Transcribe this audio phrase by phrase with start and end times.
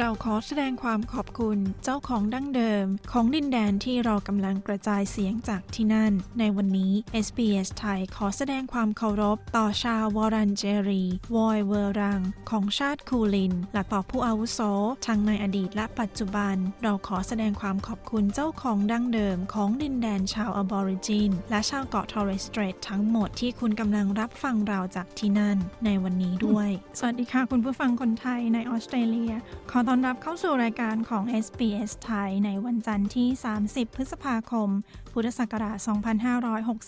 [0.00, 6.92] เราขอแสดงความขอบคุณเจ้าของดั้งเดิม ของดินแดนที่เรากำลังกระจายเสียงจากที่นั่น ในวันนี้
[7.26, 11.04] SBS ไทยขอแสดงความเคารพ ต่อชาววอรันเจรี
[11.36, 14.60] วอยเวอรัง ของชาติคูลิน และต่อผู้อาวุโส
[15.06, 26.68] ทั้งในอดีตและปัจจุบัน เราขอแสดงความขอบคุณเจ้าของดั้งเดิม ของดินแดนชาวอบอริจิน และชาวเกาะทอร์เรสเตรททั้งหมดที่คุณกำลังรับฟังเราจากที่นั่น ในวันนี้ด้วย
[26.98, 29.34] สวัสดีค่ะคุณผู้ฟังคนไทยในออสเตรเลีย
[29.70, 33.28] ขอต้อนรับเข้าสู่รายการของ SBS ไทยในวันจันทร์ที่
[33.62, 34.68] 30 พฤษภาคม
[35.12, 35.76] พุทธศักราช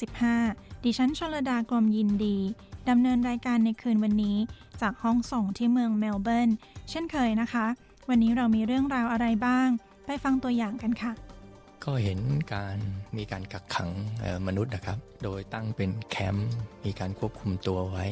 [0.07, 2.39] 2565 ดิฉันชลดากรมยินดี
[2.89, 4.37] ดำเนินรายการในคืนวันนี้
[4.81, 6.51] จากห้องส่งที่เมืองเมลเบิร์น
[6.91, 7.67] เช่นเคยนะคะ
[8.09, 9.69] วันนี้เรามีเรื่องราวอะไรบ้าง
[10.07, 11.13] ไปฟังตัวอย่างกันค่ะ
[11.85, 12.21] ก็เห็น
[12.55, 12.79] การ
[13.17, 13.91] มีการกักขัง
[14.47, 16.51] มนุษย์นะครับ โดยตั้งเป็นแคมป์
[16.85, 18.07] มีการควบคุมตัวไว้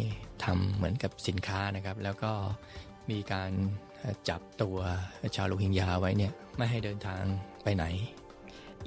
[0.44, 2.32] ทำเหมือนกับสินค้านะครับ แล้วก็
[3.10, 3.52] มีการ
[4.28, 4.77] จับตัว
[5.34, 7.22] ชาวโรฮิงญาไว้เนี่ยไม่ให้เดินทาง
[7.64, 7.84] ไปไหน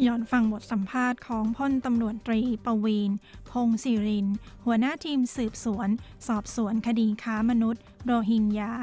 [0.06, 3.12] ย้อนฟังบทสัมภาษณ์ของพลตำรวจตรีประวีน
[3.52, 4.28] พงศิริน
[4.66, 5.90] หัวหน้าทีมสืบสวน
[6.28, 8.74] สอบสวนคดีค้ามนุษย์ โรฮิงญา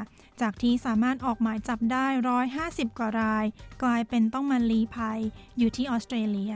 [0.41, 2.07] จากที่สามารถออกหมายจับได้
[2.53, 3.45] 150 กว่าราย
[3.83, 5.19] กลายเป็นต้องมาลี้ภัย
[5.57, 6.53] อยู่ที่ออสเตรเลีย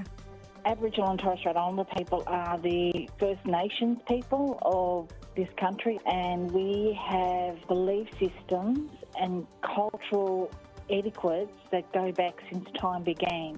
[0.72, 2.84] Aboriginal and Torres Strait Islander people are the
[3.20, 4.46] First Nations people
[4.82, 4.96] of
[5.40, 6.72] this country, and we
[7.14, 8.80] have belief systems
[9.24, 9.34] and
[9.76, 10.50] cultural
[10.90, 13.52] etiquettes that go back since time began.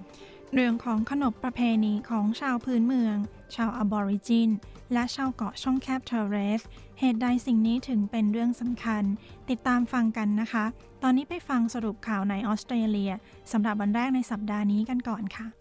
[0.53, 3.17] เรื่องของขนบประเพณีของชาวพื้นเมือง
[3.55, 4.49] ชาวอบอริจิน
[4.93, 6.61] และชาวเกาะช่องแคบเทเรส
[6.99, 9.03] เหตุใดสิ่งนี้ถึงเป็นเรื่องสำคัญ
[9.49, 10.65] ติดตามฟังกันนะคะ
[11.03, 13.11] ตอนนี้ไปฟังสรุปข่าวในออสเตรเลีย
[13.51, 15.60] สำหรับวันแรกในสัปดาห์นี้กันก่อนค่ะ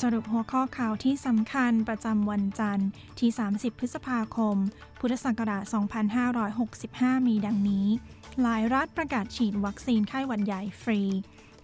[0.00, 2.88] สรุปหัวข้อข่าวที่สำคัญประจำวันจันทร์
[3.18, 4.56] ที่ 30 พฤษภาคม
[5.00, 5.64] พุทธศักราช
[6.46, 7.86] 2565 มีดังนี้
[8.40, 11.02] หลายรัฐประกาศฉีดวัคซีนไข้หวัดใหญ่ฟรี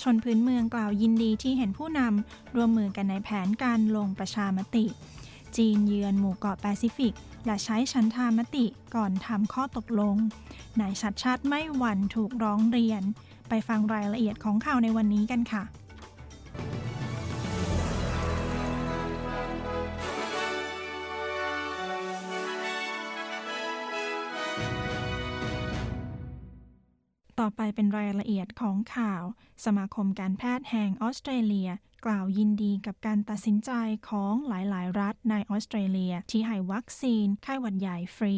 [0.02, 4.86] ชนพื้นเมืองกล่าวยินดีที่เห็นผู้นำร่วมมือกันในแผนการลงประชามติ
[5.56, 7.14] จีนเยือนหมู่เกาะแปซิฟิก
[7.46, 10.16] และใช้ชันธามติก่อนทำข้อตกลง
[10.80, 13.02] นายชัดชาติไม่หวั่นถูกร้องเรียน
[13.48, 15.64] ไปฟังรายละเอียดของข่าวในวันนี้กันค่ะ
[27.40, 29.22] ต่อไปเป็นรายละเอียดของข่าว
[29.64, 31.70] สมาคมการแพทย์แห่งออสเตรเลีย
[32.06, 33.70] กล่าวยินดีกับการตัดสินใจ
[34.08, 38.36] ของหลายๆ รัฐในออสเตรเลีย ที่ให้วัคซีน ไข้หวัดใหญ่ฟรี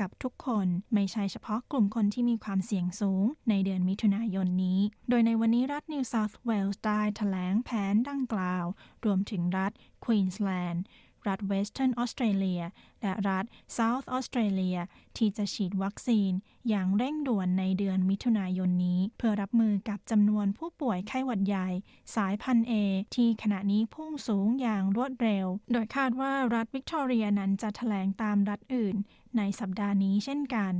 [0.00, 8.64] กับทุกคนไม่ใช่เฉพาะกลุ่มคนที่มีความเสี่ยงสูง ในเดือนมิถุนายนนี้ โดยในวันนี้รัฐนิวเซาท์เวลส์ได้แถลงแผนดังกล่าว
[9.04, 9.72] รวมถึงรัฐ
[10.04, 10.84] ควีนสแลนด์
[11.28, 12.62] รัฐเวสเทิร์นออสเตรเลีย
[13.02, 14.78] และรัฐเซาท์ออสเตรเลีย
[15.16, 16.30] ที่จะฉีดวัคซีน
[16.68, 21.68] อย่างเร่งด่วนในเดือนมิถุนายนนี้ เพื่อรับมือกับจำนวนผู้ป่วยไข้หวัดใหญ่
[22.16, 22.72] สายพันธุ์เอ
[23.14, 28.96] ที่ขณะนี้พุ่งสูงอย่างรวดเร็ว โดยคาดว่ารัฐวิกตอเรียนั้นจะแถลงตามรัฐอื่น
[29.38, 30.74] ในสัปดาห์นี้เช่นกัน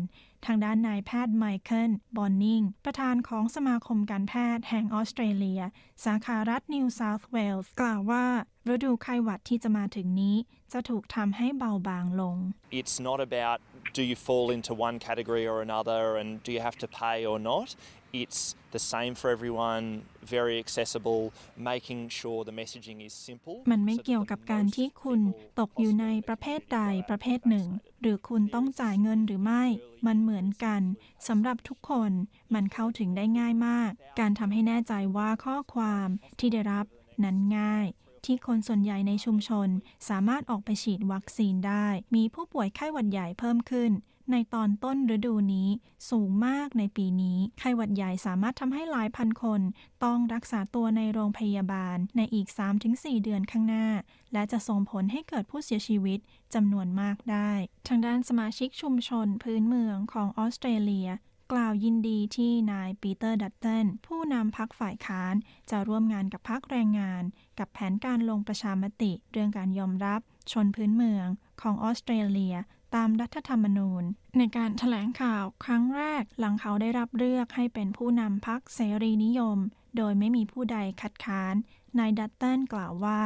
[0.47, 5.62] ทางด้านนายแพทย์ไมเคิล บอนนิง ประธานของสมาคมการแพทย์แห่งออสเตรเลีย
[6.05, 8.25] สาขารัฐนิวเซาท์เวลส์กล่าวว่า
[8.72, 10.37] ฤดูไข้หวัดที่จะมาถึงนี้
[10.72, 12.37] จะถูกทำให้เบาบางลง
[12.81, 13.59] It's not about
[13.99, 17.39] do you fall into one category or another and do you have to pay or
[17.50, 17.69] not.
[18.12, 23.56] It's the same for everyone, very accessible, making sure the messaging is simple.
[23.71, 25.21] มันไม่เกี่ยวกับการที่คุณ
[25.60, 27.69] ตกอยู่ในประเภทใดประเภทหนึ่ง
[28.00, 29.65] หรือคุณต้องจ่ายเงินหรือไม่
[30.06, 30.82] มันเหมือนกัน
[31.28, 32.12] สำหรับทุกคน
[32.54, 33.91] มันเข้าถึงได้ง่ายมาก
[34.21, 36.09] การทำให้แน่ใจว่าข้อความ
[36.39, 36.86] ที่ได้รับ
[37.24, 37.86] นั้นง่าย
[38.24, 39.68] ที่คนส่วนใหญ่ในชุมชน
[40.09, 43.91] สามารถออกไปฉีดวัคซีนได้ มีผู้ป่วยไข้หวัดใหญ่เพิ่มขึ้น
[44.32, 45.68] ในตอนต้นฤดูนี้
[46.10, 49.60] สูงมากในปีนี้ ไข้หวัดใหญ่สามารถทำให้หลายพันคน
[50.04, 52.48] ต้องรักษาตัวในโรงพยาบาลในอีก
[52.86, 53.86] 3-4 เดือนข้างหน้า
[54.32, 56.18] และจะส่งผลให้เกิดผู้เสียชีวิต
[56.54, 57.53] จำนวนมากได้
[57.88, 61.10] ทางด้านสมาชิกชุมชนพื้นเมืองของออสเตรเลีย
[61.53, 65.34] กล่าวยินดีที่นายปีเตอร์ดัตตันผู้นำพรรคฝ่ายค้าน
[65.71, 67.22] จะร่วมงานกับพรรคแรงงาน
[67.59, 70.21] กับแผนการลงประชามติ เรื่องการยอมรับ
[70.53, 71.27] ชนพื้นเมือง
[71.60, 72.56] ของออสเตรเลีย
[72.95, 74.04] ตามรัฐธรรมนูญ
[74.39, 79.59] ในการแถลงข่าวครั้งแรกหลังเขาได้รับเลือกให้เป็นผู้นำพรรคเสรีนิยม
[79.97, 81.54] โดยไม่มีผู้ใดคัดค้าน
[81.98, 83.21] นายดัตตันกล่าวว่า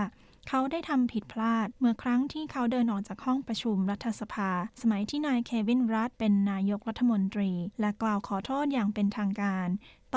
[0.48, 4.50] เขาได้ทำผิดพลาดเมื่อครั้งที่เขาเดินออกจากห้องประชุมรัฐสภา
[4.80, 9.68] สมัยที่นายเควินรัดด์เป็นนายกรัฐมนตรี และกล่าวขอโทษอย่างเป็นทางการ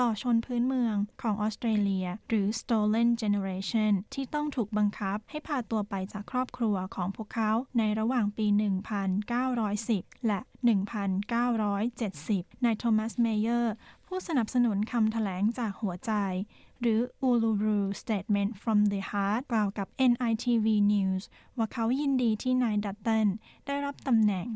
[0.02, 8.46] ต่อชนพื้นเมืองของออสเตรเลีย หรือ Stolen Generation ที่ต้องถูกบังคับให้พาตัวไปจากครอบครัวของพวกเขาในระหว่างปี
[9.36, 10.40] 1910 และ
[11.52, 13.74] 1970 นายโทมัส เมเยอร์
[14.06, 16.12] ผู้สนับสนุนคำถแถลงจากหัวใจ
[16.82, 21.22] หรือ Uluru Statement from the Heart กล่าวกับ NITV News
[21.56, 23.28] ว่าเขายินดีที่นายดัตเตน
[23.66, 24.46] ได้รับตำแหน่ง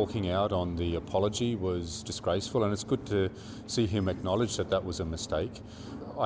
[0.00, 3.20] Walking out on the apology was disgraceful and it's good to
[3.74, 5.54] see him acknowledge that that was a mistake.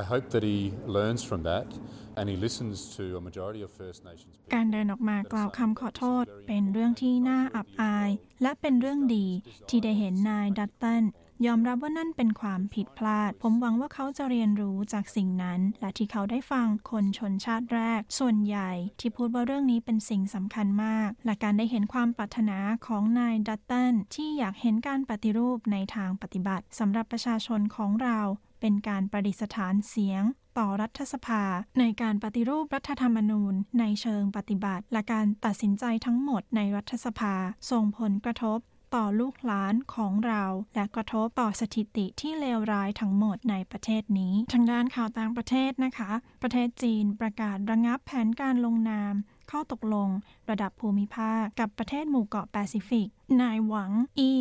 [0.01, 0.59] I hope that he
[0.97, 1.69] learns from that
[2.17, 8.11] and he listens to a majority of First Nations การเดินออกมากล่าวคำขอโทษเป็นเรื่องที่น่าอับอาย
[8.43, 9.27] และเป็นเรื่องดี
[9.69, 11.03] ที่ได้เห็นนายดัตตัน
[11.47, 18.71] ยอมรับว่านั่นเป็นความผิดพลาด ผมหวังว่าเขาจะเรียนรู้จากสิ่งนั้น และที่เขาได้ฟังคนชนชาติแรก ส่วนใหญ่
[19.01, 28.19] ที่พูดว่าเรื่องนี้เป็นสิ่งสำคัญมาก และการได้เห็นความปรารถนาของนายดัตตันที่อยากเห็นการปฏิรูปในทางปฏิบัติสำหรับประชาชนของเรา
[28.61, 30.23] เป็นการประดิษฐานเสียง
[30.59, 31.43] ต่อรัฐสภา
[31.81, 37.35] ในการปฏิรูปรัฐธรรมนูญ ในเชิงปฏิบัติ และการตัดสินใจทั้งหมดในรัฐสภา
[37.71, 38.59] ส่งผลกระทบ
[38.94, 40.44] ต่อลูกหลานของเรา
[40.75, 46.11] และกระทบต่อสถิติที่เลวร้ายทั้งหมดในประเทศนี้ ทางด้านข่าวต่างประเทศนะคะ
[46.43, 49.14] ประเทศจีนประกาศระงับแผนการลงนาม
[49.50, 50.08] ข้อตกลง
[50.50, 53.08] ระดับภูมิภาคกับประเทศหมู่เกาะแปซิฟิก
[53.41, 54.32] นายหวังอี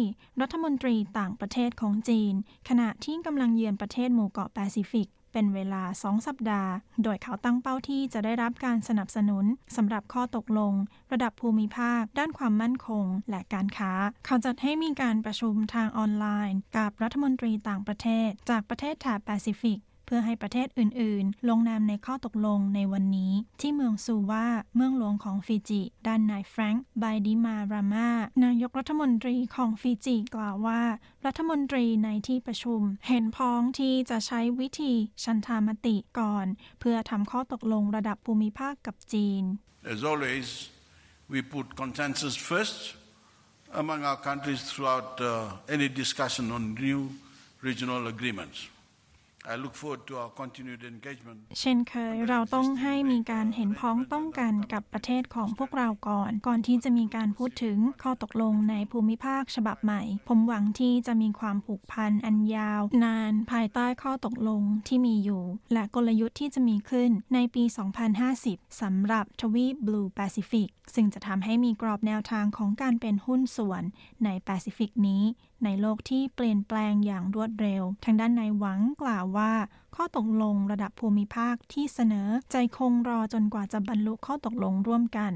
[0.41, 2.33] รัฐมนตรีต่างประเทศของจีน
[2.69, 6.71] ขณะที่กำลังเยือนประเทศหมู่เกาะแปซิฟิก เป็นเวลา 2 สัปดาห์
[7.03, 9.45] โดยเขาตั้งเป้าที่จะได้รับการสนับสนุน
[9.75, 10.74] สำหรับข้อตกลง
[11.12, 13.91] ระดับภูมิภาค ด้านความมั่นคง และการค้า
[14.25, 28.09] เขาจัดให้มีการประชุมทางออนไลน์ กับรัฐมนตรีต่างประเทศ จากประเทศแถบแปซิฟิก เพื่อให้ประเทศอื่น ๆ ลงนามในข้อตกลงในวันนี้ ที่เมืองซูวาเมืองหลวงของฟิจิ ด้านนายแฟรงค์ไบดิมารามา
[28.44, 30.81] นายกรัฐมนตรีของฟิจิกล่าวว่า
[31.25, 36.45] รัฐมนตรีในที่ประชุม เห็นพ้องที่จะใช้วิธีชันธามติก่อน
[36.79, 39.44] เพื่อทำข้อตกลงระดับภูมิภาคกับจีน
[39.94, 40.47] As always,
[41.31, 42.95] we put consensus first
[43.73, 47.11] among our countries throughout uh, any discussion on new
[47.61, 48.57] regional agreements.
[51.60, 65.44] เช่นเคยเราต้องให้มีการเห็นพ้องต้องกันกับประเทศของพวกเราก่อน ก่อนที่จะมีการพูดถึงข้อตกลงในภูมิภาคฉบับใหม่ ผมหวังที่จะมีความผูกพันอันยาว นานภายใต้ข้อตกลงที่มีอยู่
[65.74, 67.63] และกลยุทธ์ที่จะมีขึ้นในปี
[68.22, 73.84] 2050 สำหรับทวีปบลูแปซิฟิกซึ่งจะทำให้มีกรอบแนวทางของการเป็นหุ้นส่วน
[74.24, 75.24] ในแปซิฟิกนี้
[75.65, 79.54] ในโลกที่เปลี่ยนแปลงอย่างรวดเร็ว ทางด้านนายหวังกล่าวว่า
[79.95, 85.33] ข้อตกลงระดับภูมิภาคที่เสนอจะคงรอจนกว่าจะบรรลุข้อตกลงร่วมกัน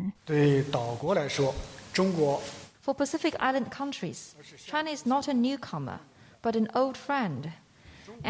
[2.89, 4.19] For Pacific Island countries,
[4.69, 5.99] China is not a newcomer,
[6.45, 7.39] but an old friend,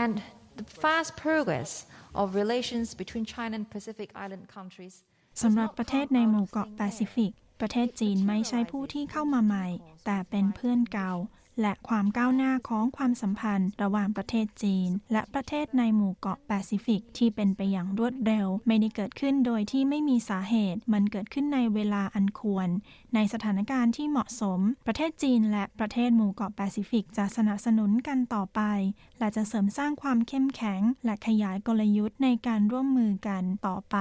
[0.04, 0.14] and
[0.60, 1.70] the fast progress
[2.22, 4.96] of relations between China and Pacific Island countries
[5.42, 9.68] สำหรับประเทศในหมู่เกาะแปซิฟิกประเทศจีนไม่ใช่ผู้ที่เข้ามาใหม่
[10.06, 11.14] แต่เป็นเพื่อนเก่า
[11.62, 22.68] และความก้าวหน้าของความสัมพันธ์ ระหว่างประเทศจีน และประเทศในหมู่เกาะแปซิฟิก ที่เป็นไปอย่างรวดเร็ว ไม่ได้เกิดขึ้นโดยที่ไม่มีสาเหตุ มันเกิดขึ้นในเวลาอันควร
[23.16, 28.62] ในสถานการณ์ที่เหมาะสม ประเทศจีนและประเทศหมู่เกาะแปซิฟิกจะสนับสนุนกันต่อไป
[29.20, 33.98] และจะเสริมสร้างความเข้มแข็ง และขยายกลยุทธ์ในการร่วมมือกันต่อไป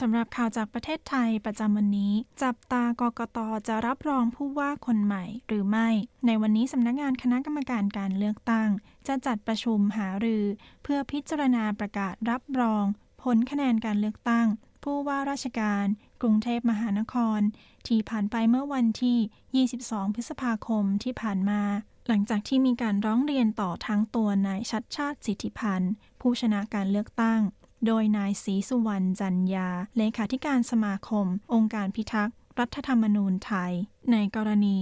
[0.00, 5.88] สำหรับข่าวจากประเทศไทยประจำวันนี้ จับตากกตจะรับรองผู้ว่าคนใหม่หรือไม่
[6.26, 8.68] ในวันนี้สำนักงานคณะกรรมการการเลือกตั้ง
[9.06, 10.44] จะจัดประชุมหารือ
[10.82, 12.84] เพื่อพิจารณาประกาศรับรอง
[13.22, 14.46] ผลคะแนนการเลือกตั้ง
[14.82, 15.86] ผู้ว่าราชการ
[16.22, 17.40] กรุงเทพมหานคร
[17.86, 21.62] ที่ผ่านไปเมื่อวันที่ 22 พฤษภาคมที่ผ่านมา
[22.08, 27.40] หลังจากที่มีการร้องเรียนต่อทั้งตัวนายชัดชาติสิทธิพันธ์ ผู้ชนะการเลือกตั้ง
[27.86, 33.72] โดยนายศรีสุวรรณจันยา เลขาธิการสมาคม องค์การพิทักษ์ รัฐธรรมนูญไทย
[34.12, 34.78] ในกรณี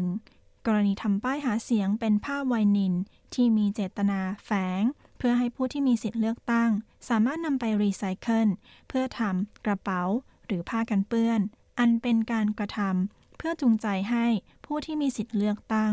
[0.00, 0.66] 1.
[0.66, 2.94] กรณีทำป้ายหาเสียงเป็นผ้าไวนิน
[3.34, 4.50] ที่มีเจตนาแฝ
[4.80, 4.82] ง
[5.18, 6.70] เพื่อให้ผู้ที่มีสิทธิ์เลือกตั้ง
[7.08, 8.48] สามารถนำไปรีไซเคิล
[8.88, 10.02] เพื่อทำกระเป๋า
[10.46, 11.40] หรือผ้ากันเปื้อน
[11.78, 14.26] อันเป็นการกระทำเพื่อจูงใจให้
[14.64, 15.92] ผู้ที่มีสิทธิ์เลือกตั้ง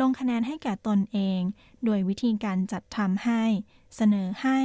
[0.00, 1.40] ลงคะแนนให้แก่ตนเอง
[1.84, 3.42] โดยวิธีการจัดทำให้
[3.96, 4.60] เสนอให้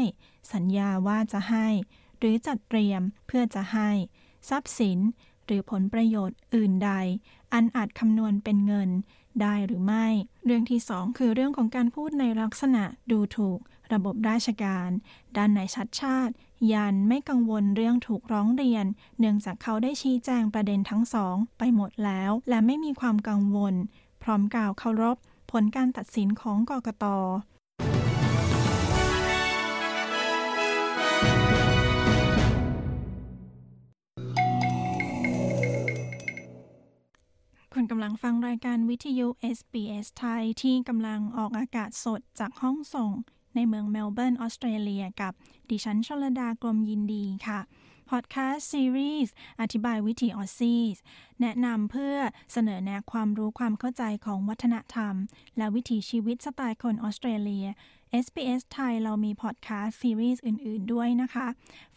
[0.54, 1.68] สัญญาว่าจะให้
[2.18, 3.90] หรือจัดเตรียมเพื่อจะให้
[4.50, 5.00] ทรัพย์สิน
[5.46, 6.92] หรือผลประโยชน์อื่นใด
[7.54, 8.90] อันอาจคำนวณเป็นเงิน
[9.42, 10.08] ได้หรือไม่
[10.46, 13.60] เรื่องที่สองคือเรื่องของการพูดในลักษณะดูถูก
[13.94, 14.90] ระบบราชการ
[15.38, 16.34] ด้านนายชัดชาติ
[16.72, 18.86] ยันไม่กังวลเรื่องถูกร้องเรียน
[19.20, 23.76] เนื่องจากเขาได้ชี้แจงประเด็นทั้งสองไปหมดแล้ว และไม่มีความกังวล
[24.24, 25.18] พร้อมกล่าวเคารพ
[25.52, 27.06] ผลการตัดสินของกกต
[37.80, 39.28] คุณกำลังฟังรายการวิทยุ
[39.58, 43.12] SBS ไทยที่กำลังออกอากาศสดจากห้องส่ง
[43.58, 45.34] ในเมืองเมลเบิร์นออสเตรเลียกับ
[45.70, 47.60] ดิฉันชลดากรมยินดีค่ะ
[48.10, 50.96] พอดแคสต์ซีรีส์อธิบายวิถีออสซี่
[51.42, 52.16] แนะนำเพื่อ
[52.52, 55.14] เสนอแนะความรู้ความเข้าใจของวัฒนธรรม
[55.58, 57.68] และวิถีชีวิตสไตล์คนออสเตรเลีย
[58.26, 61.48] SBS ไทยเรามีพอดแคสต์ซีรีส์อื่น ๆ ด้วยนะคะ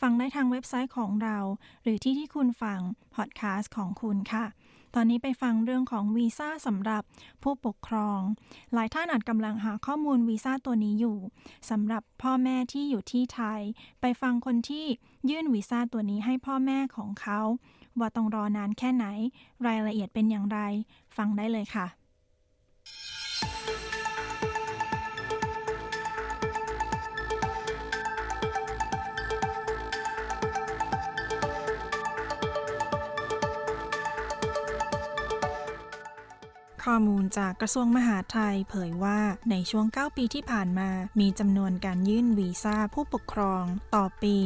[0.00, 1.38] ฟังได้ทางเว็บไซต์ของเรา
[1.82, 2.80] หรือที่ที่คุณฟัง
[3.16, 4.46] พอดแคสต์ของคุณค่ะ
[4.94, 7.02] ตอนนี้ไปฟังเรื่องของวีซ่าสำหรับ
[7.42, 8.20] ผู้ปกครอง
[8.72, 11.18] หลายท่านอาจกำลังหาข้อมูลวีซ่าตัวนี้อยู่
[11.70, 13.60] สำหรับพ่อแม่ที่อยู่ที่ไทย
[14.00, 14.86] ไปฟังคนที่
[15.30, 17.40] ยื่นวีซ่าตัวนี้ให้พ่อแม่ของเขา
[17.98, 19.06] ว่าต้องรอนานแค่ไหน
[19.66, 20.58] รายละเอียดเป็นอย่างไร
[21.16, 21.86] ฟังได้เลยค่ะ
[36.84, 39.20] ข้อมูลจากกระทรวงมหาดไทยเผยว่า
[39.50, 44.36] ในช่วง 9 ปีที่ผ่านมา มีจำนวนการยื่นวีซ่าผู้ปกครอง ต่อปี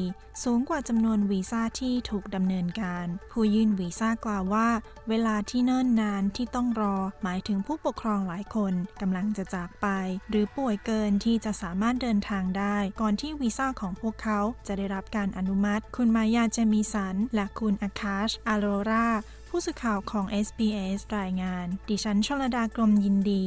[0.45, 4.69] สูงกว่าจำนวนวีซ่าที่ถูกดำเนินการ ผู้ยื่นวีซ่ากล่าวว่า
[5.09, 9.87] เวลาที่เนิ่นนานที่ต้องรอ หมายถึงผู้ปกครองหลายคนกำลังจะจากไป
[10.31, 19.09] หรือป่วยเกินที่จะสามารถเดินทางได้ ก่อนที่วีซ่าของพวกเขาจะได้รับการอนุมัติ คุณมายาเจมีสัน และคุณอาคาชอาโรรา
[19.57, 23.43] ผู้สื่อข่าวของ SBS รายงาน ดิฉันชลดากรมยินดี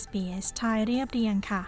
[0.00, 1.62] SBS ไทยเรียบเรียงค่ะ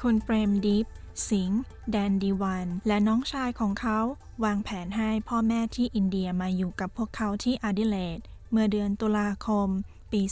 [0.00, 0.86] คุณเปรมดิฟ
[1.28, 3.98] สิงห์แดนดีวัน และน้องชายของเขา
[4.44, 8.18] วางแผนให้พ่อแม่ที่อินเดียมาอยู่กับพวกเขาที่อาดิเลด
[8.50, 9.70] เมื่อเดือนตุลาคม
[10.12, 10.22] ปี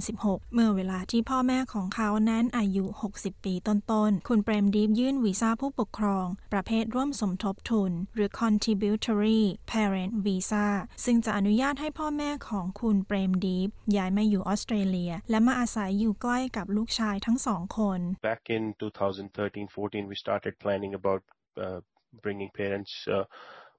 [0.00, 10.66] 2016 เมื่อเวลาที่พ่อแม่ของเขานั้นอายุ 60 ปีต้นๆ คุณเปรมดีฟยื่นวีซ่าผู้ปกครอง ประเภทร่วมสมทบทุน หรือ contributory parent visa
[11.04, 21.22] ซึ่งจะอนุญาตให้พ่อแม่ของคุณเปรมดีฟย้ายมาอยู่ออสเตรเลีย และมาอาศัยอยู่ใกล้กับลูกชายทั้งสองคน Back in 2013-14 we started planning about
[21.64, 21.80] uh,
[22.24, 23.24] bringing parents uh,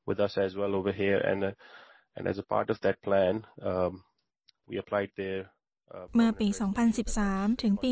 [0.07, 1.51] with us as well over here and uh,
[2.15, 3.33] and as a part of that plan
[3.69, 3.93] um,
[6.15, 6.47] เมื่อปี
[7.05, 7.91] 2013 ถึงปี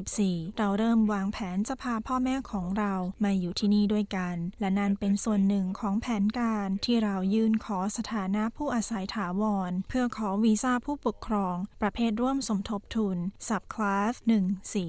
[0.00, 2.94] 2014 เราเริ่มวางแผนจะพาพ่อแม่ของเรา
[3.24, 13.18] มาอยู่ที่นี่ด้วยกัน และนั่นเป็นส่วนหนึ่งของแผนการที่เรายื่นขอสถานะผู้อาศัยถาวร เพื่อขอวีซ่าผู้ปกครอง ประเภทร่วมสมทบทุน
[13.48, 14.14] Subclass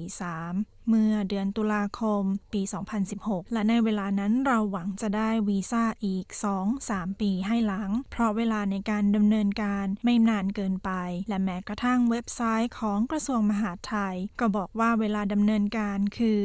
[0.04, 2.62] 143 เมื่อเดือนตุลาคมปี
[3.08, 6.26] 2016 และในเวลานั้นเราหวังจะได้วีซ่าอีก
[6.74, 10.90] 2-3 ปีให้หลัง เพราะเวลาในการดำเนินการไม่นานเกินไป
[11.28, 16.38] และแม้กระทั่งเว็บไซต์ของกระทรวงมหาดไทย ก็บอกว่าเวลาดำเนินการคือ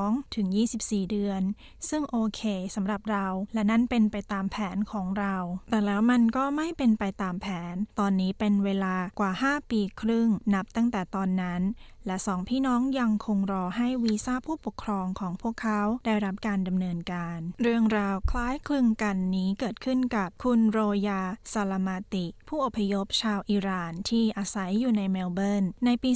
[0.00, 1.42] 12-24 เดือน
[1.88, 2.42] ซึ่งโอเค
[2.74, 5.36] สำหรับเรา และนั่นเป็นไปตามแผนของเรา
[5.70, 11.62] แต่แล้วมันก็ไม่เป็นไปตามแผน ตอนนี้เป็นเวลากว่า 5 ปีครึ่งนับตั้งแต่ตอนนั้น
[12.08, 21.22] และสองพี่น้องยังคงรอให้วีซ่าผู้ปกครองของพวกเขาได้รับการดำเนินการ เรื่องราวคล้ายคลึงกันนี้เกิดขึ้นกับคุณโรยา
[21.52, 26.10] ซาลามาติ ผู้อพยพชาวอิหร่านที่อาศัยอยู่ในเมลเบิร์น ในปี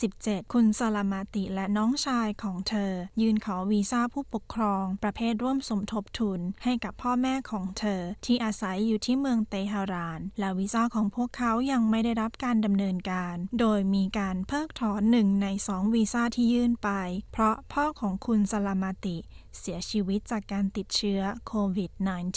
[0.00, 16.90] 2017 คุณซาลามาติและน้องชายของเธอ ยื่นขอวีซ่าผู้ปกครอง ประเภทร่วมสมทบทุนให้กับพ่อแม่ของเธอ ที่อาศัยอยู่ที่เมืองเตหะราน และวีซ่าของพวกเขายังไม่ได้รับการดำเนินการ โดยมีการเพิกถอนหนึ่งในสองวีซ่าที่ยื่นไป
[17.32, 19.16] เพราะพ่อของคุณสลามาติ
[19.58, 21.90] เสียชีวิตจากการติดเชื้อโควิด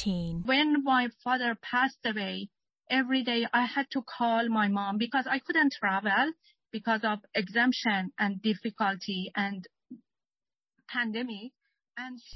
[0.03, 2.35] -19 When my father passed away
[2.99, 6.25] every day I had to call my mom because I couldn't travel
[6.77, 9.59] because of exemption and difficulty and
[10.93, 11.51] pandemic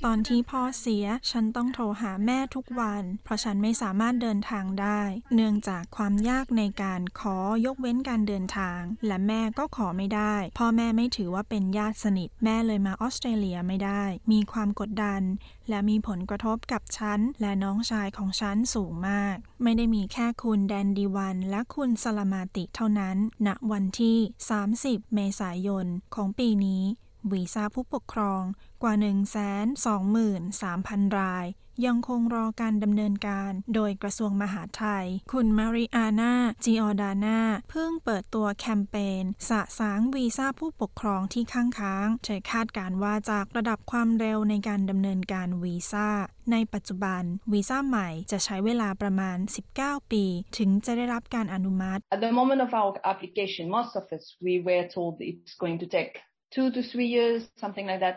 [0.06, 5.02] ตอนที่พ่อเสีย ฉันต้องโทรหาแม่ทุกวัน เพราะฉันไม่สามารถเดินทางได้
[5.36, 15.22] เนื่องจากความยากในการขอยกเว้นการเดินทาง และแม่ก็ขอไม่ได้ พ่อแม่ไม่ถือว่าเป็นญาติสนิท แม่เลยมาออสเตรเลียไม่ได้ มีความกดดัน
[15.70, 24.18] และมีผลกระทบกับฉัน และน้องชายของฉันสูงมาก ไม่ได้มีแค่คุณแดนดีวัน และคุณสลามาติเท่านั้น ณ วันที่
[24.66, 26.84] 30 เมษายนของปีนี้
[27.32, 28.42] วีซ่าผู้ปกครอง
[28.84, 31.46] กว่า 123,000 ราย
[31.86, 46.08] ยังคงรอการดำเนินการโดยกระทรวงมหาดไทย คุณมาริอาณาจิออดาน่าเพิ่งเปิดตัวแคมเปญสะสางวีซ่าผู้ปกครองที่ค้างค้าง เธอคาดการว่าจากระดับความเร็วในการดำเนินการวีซ่า
[46.52, 49.38] ในปัจจุบันวีซ่าใหม่จะใช้เวลาประมาณ
[49.74, 50.24] 19 ปี
[50.58, 55.80] ถึงจะได้รับการอนุมัติ At the moment of our application most of us we were told it's going
[55.84, 56.14] to take
[56.54, 58.16] two to three years something like that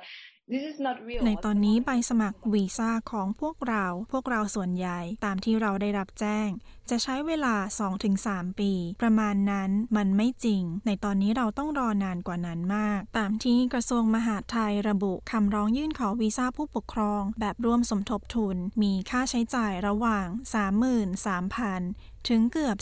[1.26, 6.48] ในตอนนี้ใบสมัครวีซ่าของพวกเรา พวกเราส่วนใหญ่ตามที่เราได้รับแจ้ง
[6.90, 7.54] จะใช้เวลา
[8.06, 8.72] 2-3 ปี
[9.02, 20.26] ประมาณนั้นมันไม่จริง ในตอนนี้เราต้องรอนานกว่านั้นมาก ตามที่กระทรวงมหาดไทยระบุคำร้องยื่นขอวีซ่าผู้ปกครอง แบบร่วมสมทบทุน มีค่าใช้จ่ายระหว่าง
[21.04, 22.76] 33,000 ถึงเกือบ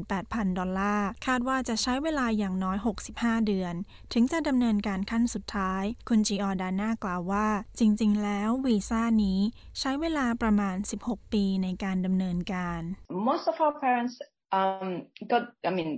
[0.00, 2.76] 48,000 ดอลลาร์ คาดว่าจะใช้เวลาอย่างน้อย
[3.12, 3.74] 65 เดือน
[4.12, 9.40] ถึงจะดำเนินการขั้นสุดท้าย คุณจีออดาน่ากล่าวว่า จริง ๆ แล้ววีซ่านี้
[9.80, 12.80] ใช้เวลาประมาณ 16 ปีในการดำเนินการ
[13.28, 14.14] Most of our parents
[14.58, 14.88] um,
[15.30, 15.90] got I mean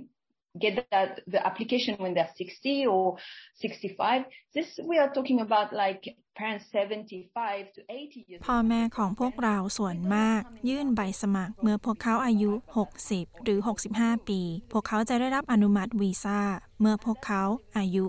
[0.59, 3.17] get that the application when they're 60 or
[3.61, 6.03] 65 this we are talking about like
[6.35, 12.51] parents 75 to 80 years พ่อแม่ของพวกเราส่วนมาก ยื่นใบสมัคร เมื่อพวกเขาอายุ
[12.97, 13.59] 60 หรือ
[13.93, 14.41] 65 ปี
[14.71, 16.39] พวกเขาจะได้รับอนุมัติวีซ่า
[16.81, 17.43] เมื่อพวกเขา
[17.77, 18.03] อายุ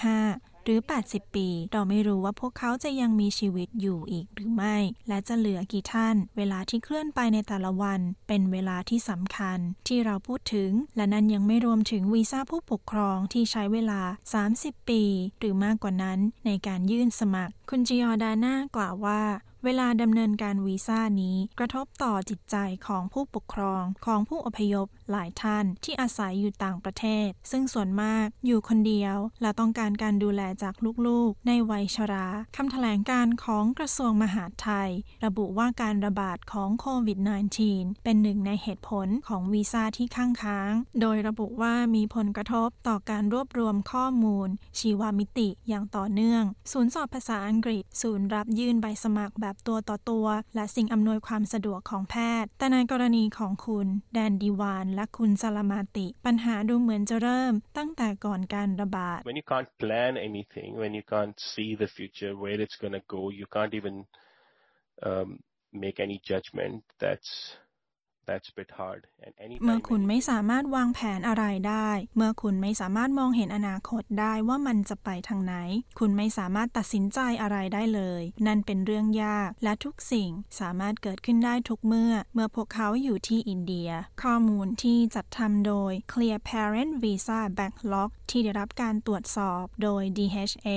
[0.00, 4.76] 75 หรือ 80 ปี เราไม่รู้ว่าพวกเขาจะยังมีชีวิตอยู่อีกหรือไม่
[5.08, 14.00] และจะเหลือกี่ท่าน เวลาที่เคลื่อนไปในแต่ละวัน เป็นเวลาที่สำคัญ ที่เราพูดถึง และนั้นยังไม่รวมถึงวีซ่าผู้ปกครองที่ใช้เวลา
[14.46, 15.02] 30 ปี
[15.38, 19.22] หรือมากกว่านั้นในการยื่นสมัคร คุณจิออดาน่ากล่าวว่า
[19.64, 30.74] เวลาดำเนินการวีซ่านี้ กระทบต่อจิตใจของผู้ปกครองของผู้อพยพหลายท่านที่อาศัยอยู่ต่างประเทศ ซึ่งส่วนมากอยู่คนเดียว และต้องการการดูแลจาก
[31.06, 34.90] ลูกๆ ในวัยชราคำแถลงการของกระทรวงมหาดไทย
[35.24, 37.18] ระบุว่าการระบาดของโควิด
[37.60, 60.92] -19 เป็นหนึ่งในเหตุผลของวีซ่าที่ค้างค้าง โดยระบุว่ามีผลกระทบต่อการรวบรวมข้อมูล ชีวมิติอย่างต่อเนื่อง ศูนย์สอบภาษาอังกฤษ ศูนย์รับยื่นใบสมัครแบบแบบตัวต่อตัว และสิ่งอำนวยความสะดวกของแพทย์ แต่ในกรณีของคุณแดนดีวานและคุณซาลามาติ ปัญหาดูเหมือนจะเริ่มตั้งแต่ก่อนการระบาด When you can't plan anything when
[60.98, 63.96] you can't see the future where it's going to go you can't even
[65.08, 65.28] um,
[65.84, 67.32] make any judgment that's
[69.64, 75.54] เมื่อคุณไม่สามารถวางแผนอะไรได้ เมื่อคุณไม่สามารถมองเห็นอนาคตได้ว่ามันจะไปทางไหน
[75.98, 83.90] คุณไม่สามารถตัดสินใจอะไรได้เลย นั่นเป็นเรื่องยาก และทุกสิ่งสามารถเกิดขึ้นได้ทุกเมื่อ เมื่อพวกเขาอยู่ที่อินเดีย
[84.22, 90.68] ข้อมูลที่จัดทำโดย Clear Parent Visa Backlog ที่ได้รับการตรวจสอบโดย DHA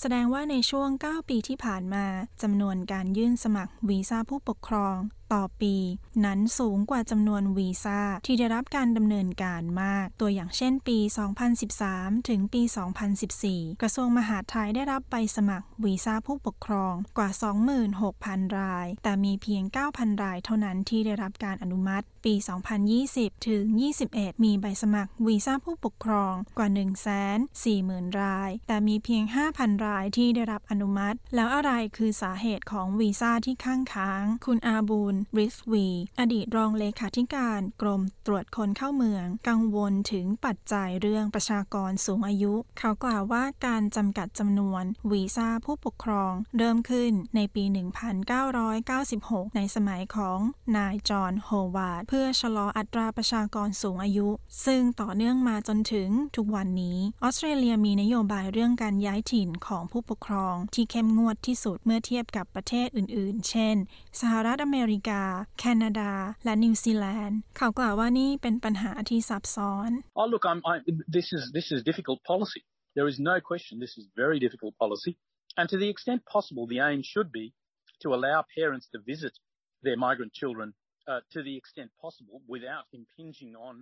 [0.00, 2.06] แสดงว่าในช่วง 9 ปีที่ผ่านมา
[2.42, 4.96] จำนวนการยื่นสมัครวีซ่าผู้ปกครอง
[5.32, 5.76] ต่อปี
[6.24, 10.98] นั้นสูงกว่าจำนวนวีซ่าที่ได้รับการดำเนินการมาก ตัวอย่างเช่นปี
[11.62, 12.62] 2013 ถึงปี
[13.22, 17.30] 2014 กระทรวงมหาดไทยได้รับใบสมัครวีซ่าผู้ปกครองกว่า
[17.94, 19.62] 26,000 ราย แต่มีเพียง
[19.94, 22.34] 9,000 รายเท่านั้นที่ได้รับการอนุมัติ ปี
[22.90, 23.64] 2020 ถึง
[24.04, 26.68] 21 มีใบสมัครวีซ่าผู้ปกครองกว่า
[27.44, 35.86] 140,000 ราย แต่มีเพียง 5,000 รายที่ได้รับอนุมัติ แล้วอะไรคือสาเหตุของวีซ่าที่ค้างค้าง คุณอาบูลริสวี
[36.20, 47.64] อดีตรองเลขาธิการกรมตรวจคนเข้าเมือง กังวลถึงปัจจัยเรื่องประชากรสูงอายุ เขากล่าวว่าการจำกัดจำนวนวีซ่าผู้ปกครองเริ่มขึ้นในปี
[48.80, 50.38] 1996 ในสมัยของ
[50.76, 54.28] นายจอห์นโฮวาร์ดเพื่อชะลออัตราประชากรสูงอายุ
[54.66, 63.76] ซึ่งต่อเนื่องมาจนถึงทุกวันนี้ออสเตรเลียมีนโยบายเรื่องการย้ายถิ่นของผู้ปกครองที่เข้มงวดที่สุดเมื่อเทียบกับประเทศอื่น ๆ เช่น
[64.20, 65.21] สหรัฐอเมริกา
[65.59, 66.11] แคนาดา
[66.45, 70.75] และนิวซีแลนด์ เขากล่าวว่านี่เป็นปัญหาที่ซับซ้อน Oh look I'm, I,
[71.17, 72.61] this is this is difficult policy
[72.97, 75.13] there is no question this is very difficult policy
[75.57, 77.45] and to the extent possible the aim should be
[78.03, 79.33] to allow parents to visit
[79.85, 80.67] their migrant children
[81.11, 83.75] uh, to the extent possible without impinging on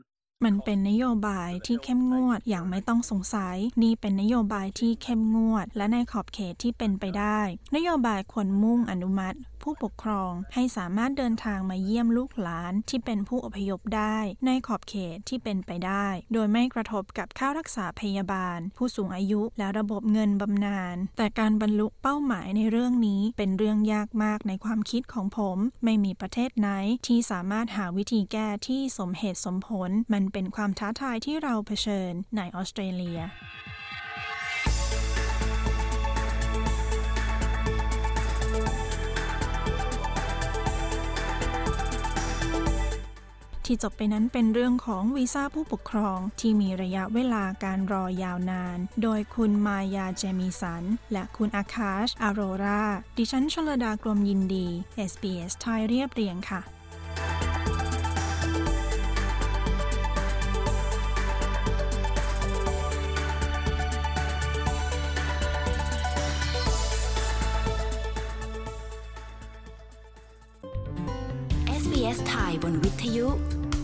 [0.45, 7.41] มันเป็นนโยบายที่เข้มงวดอย่างไม่ต้องสงสัย นี่เป็นนโยบายที่เข้มงวด และในขอบเขตที่เป็นไปได้
[7.77, 26.69] นโยบายควรมุ่งอนุมัติ ผู้ปกครองให้สามารถเดินทางมาเยี่ยมลูกหลานที่เป็นผู้อพยพได้ ในขอบเขตที่เป็นไปได้ โดยไม่กระทบกับค่ารักษาพยาบาล ผู้สูงอายุและระบบเงินบำนาญแต่การบรรลุเป้าหมายในเรื่องนี้เป็นเรื่องยากมากในความคิดของผม ไม่มีประเทศไหน
[27.07, 33.21] ที่สามารถหาวิธีแก้ที่สมเหตุสมผลมันเป็นความท้าทายที่เราเผชิญในออสเตรเลีย
[43.67, 52.85] ที่จบไปนั้นเป็นเรื่องของวีซ่าผู้ปกครองที่มีระยะเวลาการรอยาวนาน โดยคุณมายาเจมิสัน และคุณอาคาชอโรรา
[53.17, 54.67] ดิฉันชลดากรมยินดี
[55.11, 56.61] SBS ไทยเรียบเรียงค่ะ
[72.07, 73.27] SBS ไทยบนวิทยุ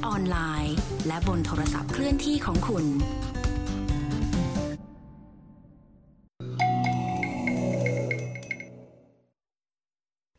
[0.07, 2.85] ออนไลน์ และบนโทรศัพท์เคลื่อนที่ของคุณ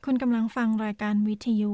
[0.06, 1.72] คุณกำลังฟังรายการวิทยุ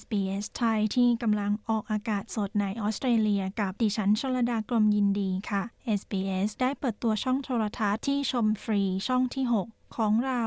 [0.00, 5.62] SBS ไทยที่กำลังออกอากาศสดในออสเตรเลียกับดิฉันชลดากรมยินดีค่ะ
[6.00, 10.42] SBS ได้เปิดตัวช่องโทรทัศน์ที่ชมฟรีช่องที่ 6 ของเรา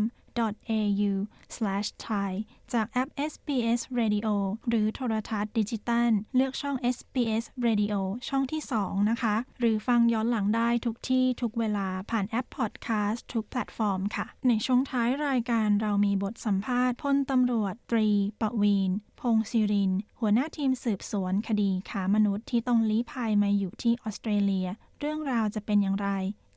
[0.70, 2.32] au/thai
[2.74, 4.28] จากแอป SBS Radio
[4.70, 7.94] หรือโทรทัศน์ดิจิตัล เลือกช่อง SBS Radio
[8.28, 18.10] ช่องที่ 2 นะคะ หรือฟังย้อนหลังได้ทุกที่ทุกเวลาผ่านแอปพอดแคสต์ทุกแพลตฟอร์มค่ะ ในช่วงท้ายรายการเรามีบทสัมภาษณ์พลตำรวจตรี
[18.42, 24.68] ปวีนพงศิริน หัวหน้าทีมสืบสวนคดีค้ามนุษย์ที่ต้องลี้ภัยมาอยู่ที่ออสเตรเลีย
[25.00, 26.10] เรื่องราวจะเป็นอย่างไร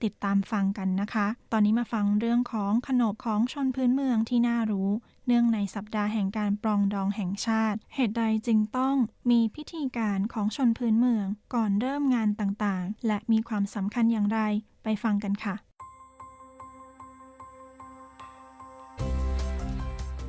[0.04, 4.90] ติดตามฟังกันนะคะ ตอนนี้มาฟังเรื่องของขนบของชนพื้นเมืองที่น่ารู้
[5.26, 8.96] เนื่องในสัปดาห์แห่งการปรองดองแห่งชาติ เหตุใดจึงต้อง
[9.30, 14.40] มีพิธีการของชนพื้นเมือง ก่อนเริ่มงานต่างๆ และมีความสำคัญอย่างไร
[14.84, 15.54] ไปฟังกันค่ะ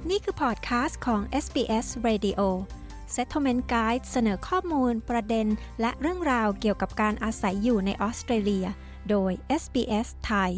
[0.10, 2.42] นี่คือพอดคาสต์ของ SBS Radio
[3.16, 5.48] Settlement Guide เสนอข้อมูลประเด็น
[5.82, 8.68] และเรื่องราวเกี่ยวกับการอาศัยอยู่ในออสเตรเลีย
[9.10, 10.54] โดย SBS ไทย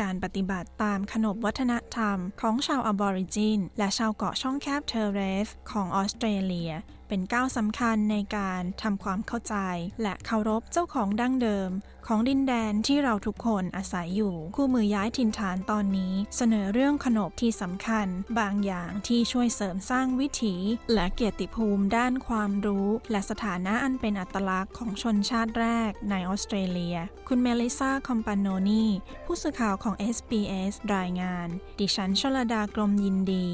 [0.00, 6.72] การปฏิบัติตามขนบวัฒนธรรมของชาวอบอริจิน และชาวเกาะช่องแคบเทอร์เรสของออสเตรเลีย
[7.08, 9.56] เป็นก้าวสำคัญในการทำความเข้าใจ
[10.02, 11.70] และเคารพเจ้าของดั้งเดิม
[12.06, 18.06] ของดินแดนที่เราทุกคนอาศัยอยู่ คู่มือย้ายถิ่นฐานตอนนี้ เสนอเรื่องขนบที่สำคัญ
[18.38, 20.54] บางอย่างที่ช่วยเสริมสร้างวิถี
[20.92, 26.96] และเกียรติภูมิด้านความรู้ และสถานะอันเป็นอัตลักษณ์ของชนชาติแรกในออสเตรเลีย
[27.28, 28.84] คุณเมลิซาคอมปานโนนี
[29.24, 33.46] ผู้สื่อข่าวของ SBS รายงาน ดิฉันชลดากรมยินดี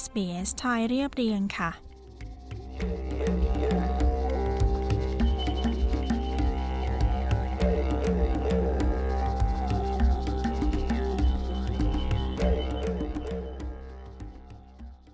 [0.00, 1.70] SBS ไทยเรียบเรียงค่ะ
[2.80, 2.86] yeah,
[3.18, 4.27] yeah, yeah.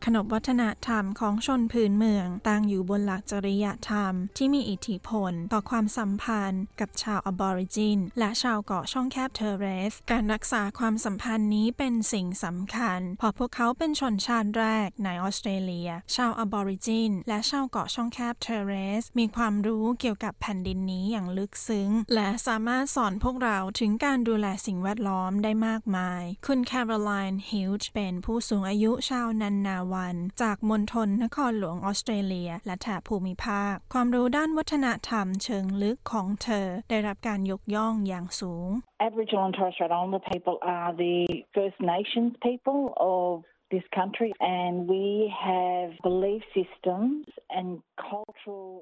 [0.09, 38.69] ขนบวัฒนธรรมของชนพื้นเมืองตั้งอยู่บนหลักจริยธรรม ที่มีอิทธิพลต่อความสัมพันธ์กับชาวอบอริจิน และชาวเกาะช่องแคบเทเรส การรักษาความสัมพันธ์นี้เป็นสิ่งสำคัญเพราะพวกเขาเป็นชนชาติแรกในออสเตรเลีย ชาวอบอริจิน และชาวเกาะช่องแคบเทเรส มีความรู้เกี่ยวกับแผ่นดินนี้อย่างลึกซึ้ง และสามารถสอนพวกเราถึงการดูแลสิ่งแวดล้อมได้มากมาย คุณแคโรไลน์ฮิลจ์เป็นผู้สูงอายุชาวนันนาววัน จากมณฑลนครหลวงออสเตรเลีย และแถบภูมิภาค ความรู้ด้านวัฒนธรรมเชิงลึกของเธอ ได้รับการยกย่องอย่างสูง
[39.07, 41.19] Aboriginal and Torres Strait Islander people are the
[41.55, 42.81] First Nations people
[43.19, 43.33] of
[43.73, 44.31] this country
[44.63, 45.07] and we
[45.49, 47.25] have belief systems
[47.59, 47.69] and
[48.09, 48.73] cultural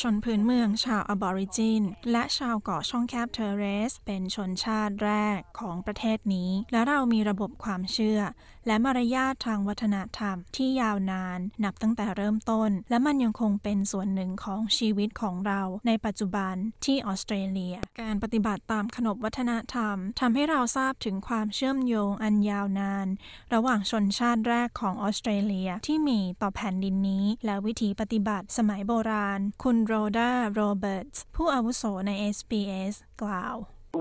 [0.00, 1.82] ชนพื้นเมืองชาวอบอริจิน
[2.12, 8.20] และชาวเกาะช่องแคบเทเรส เป็นชนชาติแรกของประเทศนี้ และเรามีระบบความเชื่อ
[8.66, 23.06] และมารยาททางวัฒนธรรมที่ยาวนานนับตั้งแต่เริ่มต้น และมันยังคงเป็นส่วนหนึ่งของชีวิตของเราในปัจจุบันที่ออสเตรเลีย การปฏิบัติตามขนบวัฒนธรรมทำให้เราทราบถึงความเชื่อมโยงอันยาวนาน
[23.54, 33.56] ระหว่างชนชาติแรกของออสเตรเลียที่มีต่อแผ่นดินนี้ และวิธีปฏิบัติสมัยโบราณ คุณโรดาโรเบิร์ตผู้อาวุโสใน SBS กล่าว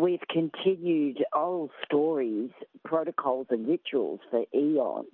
[0.06, 2.52] We've continued old stories,
[2.94, 5.08] protocols and rituals for eons.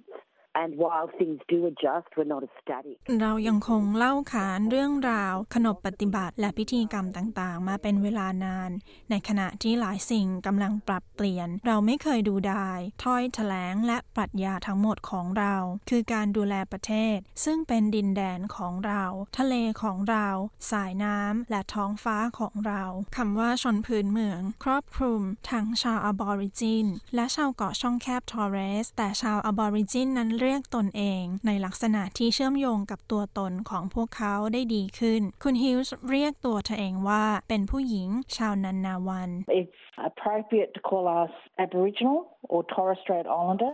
[0.55, 2.97] And while things do adjust, we're not as static.
[3.21, 8.71] เรายังคงเล่าขานเรื่องราว ขนบปฏิบัติและพิธีกรรมต่างๆ มาเป็นเวลานาน
[9.09, 15.55] ในขณะที่หลายสิ่งกำลังปรับเปลี่ยน เราไม่เคยดูดายถ้อยแถลงและปรัชญาทั้งหมดของเรา
[15.89, 19.03] คือการดูแลประเทศ ซึ่งเป็นดินแดนของเรา
[19.37, 20.27] ทะเลของเรา
[20.71, 22.83] สายน้ำและท้องฟ้าของเรา
[23.17, 26.85] คำว่าชนพื้นเมือง ครอบคลุม ทั้งชาวอบอริจิน
[27.15, 39.29] และชาวเกาะช่องแคบทอร์เรส แต่ชาวอบอริจินนั้นเรียกตนเอง ในลักษณะที่เชื่อมโยงกับตัวตนของพวกเขาได้ดีขึ้น คุณฮิลส์เรียกตัวเธอเองว่าเป็นผู้หญิงชาวนันนาวัน
[39.61, 41.33] It's appropriate to call us
[41.65, 42.19] Aboriginal
[42.51, 43.73] or Torres Strait Islander.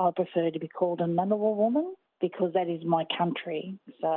[0.00, 1.86] I prefer to be called a Ngunnawal woman.
[2.20, 3.62] Because that is my country.
[4.02, 4.12] So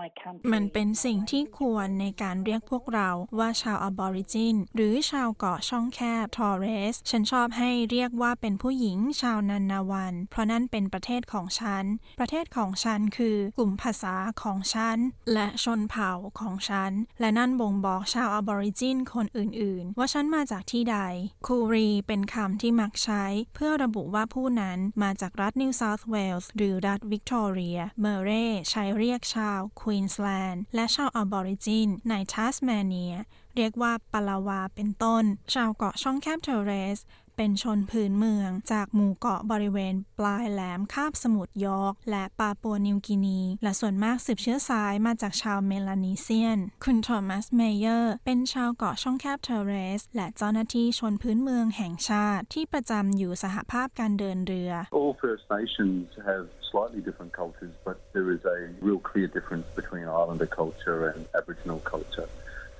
[0.00, 0.50] my country.
[0.52, 11.84] มันเป็นสิ่งที่ควรในการเรียกพวกเราว่าชาวอบอริจิน หรือชาวเกาะช่องแคบทอร์เรส ฉันชอบให้เรียกว่าเป็นผู้หญิงชาวนันนาวัน เพราะนั่นเป็นประเทศของฉัน
[12.20, 14.98] ประเทศของฉันคือกลุ่มภาษาของฉัน
[15.32, 20.98] และชนเผ่าของฉัน และนั่นบ่งบอกชาวอบอริจินคนอื่น ๆ ว่าฉันมาจากที่ใด
[21.46, 28.30] คูรีเป็นคำที่มักใช้ เพื่อระบุว่าผู้นั้นมาจากรัฐนิวเซาท์เวลส์หรือรัฐวิกตอเรีย เมเร
[28.70, 33.14] ใช้เรียกชาวควีนสแลนด์และชาวอบอริจินในทัสแมเนีย
[33.56, 37.00] เรียกว่าปลาวาเป็นต้น ชาวเกาะช่องแคบเทเรส
[37.36, 56.46] เป็นชนพื้นเมืองจากหมู่เกาะบริเวณปลายแหลมคาบสมุทรยอร์กและปาปัวนิวกินี และส่วนมากสืบเชื้อสายมาจากชาวเมลานีเซียน คุณโทมัสเมเยอร์ เป็นชาวเกาะช่องแคบเทเรส และเจ้าหน้าที่ชนพื้นเมืองแห่งชาติที่ประจำอยู่สหภาพการเดินเรือ All First Nations have
[56.76, 61.80] slightly different cultures, but there is a real clear difference between Islander culture and Aboriginal
[61.80, 62.28] culture.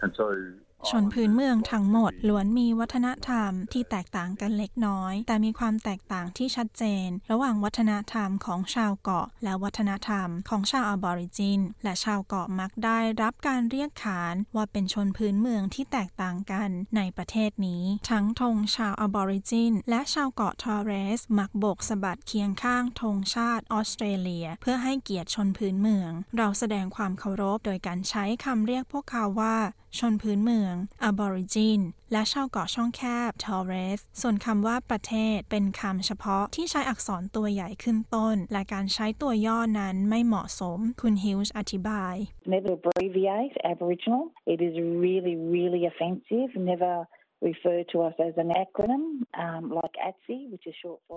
[0.02, 0.52] And so
[0.90, 29.56] ชนพื้นเมืองทั้งหมดล้วนมีวัฒนธรรมที่แตกต่างกันเล็กน้อย แต่มีความแตกต่างที่ชัดเจน ระหว่างวัฒนธรรมของชาวเกาะ และวัฒนธรรมของชาวอบอริจิน และชาวเกาะมักได้รับการเรียกขานว่าเป็นชนพื้นเมืองที่แตกต่างกันในประเทศนี้ ทั้งธงชาวอบอริจิน และชาวเกาะทอร์เรส มักโบกสะบัดเคียงข้างธงชาติออสเตรเลีย เพื่อให้เกียรติชนพื้นเมือง เราแสดงความเคารพโดยการใช้คำเรียกพวกเขาว่า
[30.00, 30.74] ชนพื้นเมือง
[31.09, 42.14] Aborigine และชาวเกาะช่องแคบ Torres ส่วนคำว่าประเทศเป็นคำเฉพาะที่ใช้อักษรตัวใหญ่ขึ้นต้น และการใช้ตัวย่อนั้นไม่เหมาะสม คุณฮิลส์อธิบาย
[42.54, 44.22] Never abbreviate Aboriginal.
[44.54, 46.50] It is really, really offensive.
[46.72, 46.94] Never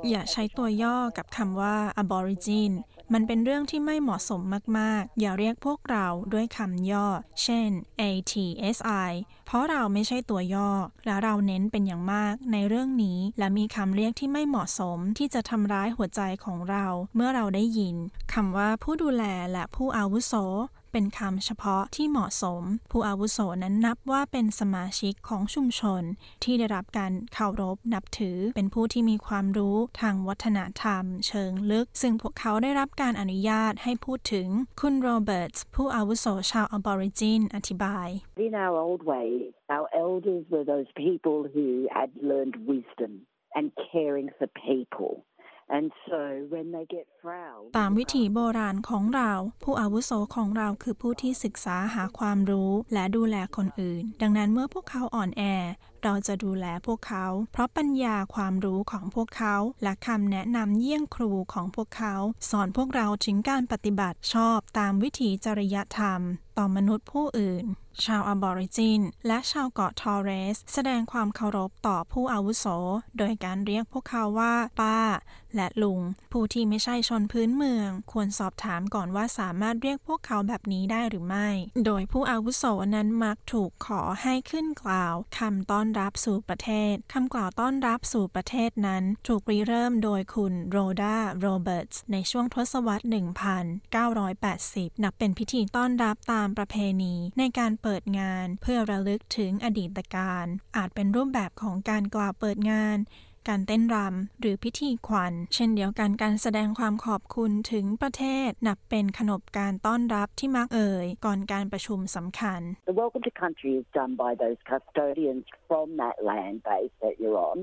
[0.09, 2.75] อย่าใช้ตัวย่อกับคำว่า aborigine
[3.13, 4.41] มันเป็นเรื่องที่ไม่เหมาะสม
[4.77, 7.07] มาก ๆ อย่าเรียกพวกเราด้วยคำย่อ
[7.43, 7.69] เช่น
[8.01, 9.11] ATSI
[9.45, 10.69] เพราะเราไม่ใช่ตัวย่อ
[11.05, 17.95] และเราเน้นเป็นอย่างมากในเรื่องนี้ และมีคำเรียกที่ไม่เหมาะสมที่จะทำร้ายหัวใจของเรา เมื่อเราได้ยิน
[18.33, 20.33] คำว่าผู้ดูแลและผู้อาวุโส
[20.91, 26.03] เป็นคำเฉพาะที่เหมาะสม ผู้อาวุโสนั้นนับว่าเป็นสมาชิกของชุมชน
[26.43, 34.47] ที่ได้รับการเคารพนับถือ เป็นผู้ที่มีความรู้ทางวัฒนธรรม เชิงลึก ซึ่งพวกเขาได้รับการอนุญาตให้พูดถึง
[34.81, 38.07] คุณโรเบิร์ตผู้อาวุโสชาวอบอริจินอธิบาย
[38.47, 39.29] In our old way,
[39.77, 43.11] our elders were those people who had learned wisdom
[43.57, 45.11] and caring for people.
[47.77, 49.31] ตามวิถีโบราณของเรา
[49.63, 55.43] ผู้อาวุโสของเราคือผู้ที่ศึกษาหาความรู้และดูแลคนอื่น ดังนั้นเมื่อพวกเขาอ่อนแอ
[56.03, 62.15] เราจะดูแลพวกเขา เพราะปัญญาความรู้ของพวกเขา และคำแนะนำเยี่ยงครูของพวกเขา
[62.49, 66.21] สอนพวกเราถึงการปฏิบัติชอบตามวิถีจริยธรรม
[66.57, 67.65] ต่อมนุษย์ผู้อื่น
[68.05, 72.65] ชาวอบอริจิน และชาวเกาะทอร์เรส แสดงความเคารพต่อผู้อาวุโส
[73.17, 74.99] โดยการเรียกพวกเขาว่า ป้า
[75.55, 81.49] และลุง ผู้ที่ไม่ใช่ชนพื้นเมือง ควรสอบถามก่อนว่าสามารถเรียกพวกเขาแบบนี้ได้หรือไม่
[81.85, 82.63] โดยผู้อาวุโส
[82.95, 93.05] นั้นมักถูกขอให้ขึ้นกล่าวคำต้อนรับสู่ประเทศคำกล่าวต้อนรับสู่ประเทศนั้น ถูกริเริ่มโดยคุณโรดาโรเบิร์ตส์ในช่วงทศวรรษ
[94.23, 100.45] 1980 นับเป็นพิธีต้อนรับตามประเพณีในการเปิดงานเพื่อระลึกถึงอดีตการ
[100.77, 102.97] อาจเป็นรูปแบบของการกล่าวเปิดงาน
[103.49, 116.17] การเต้นรำหรือพิธีขวัญ เช่นเดียวกันการแสดงความขอบคุณถึงประเทศ นับเป็นขนบการต้อนรับที่มักเอ่ย ก่อนการประชุมสำคัญ The welcome to country is done by those custodians from that
[116.29, 117.57] land base that you're on.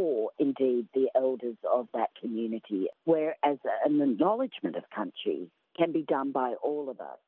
[0.00, 0.14] Or
[0.46, 5.40] indeed the elders of that community, whereas an acknowledgement of country
[5.78, 7.20] can be done by all of us.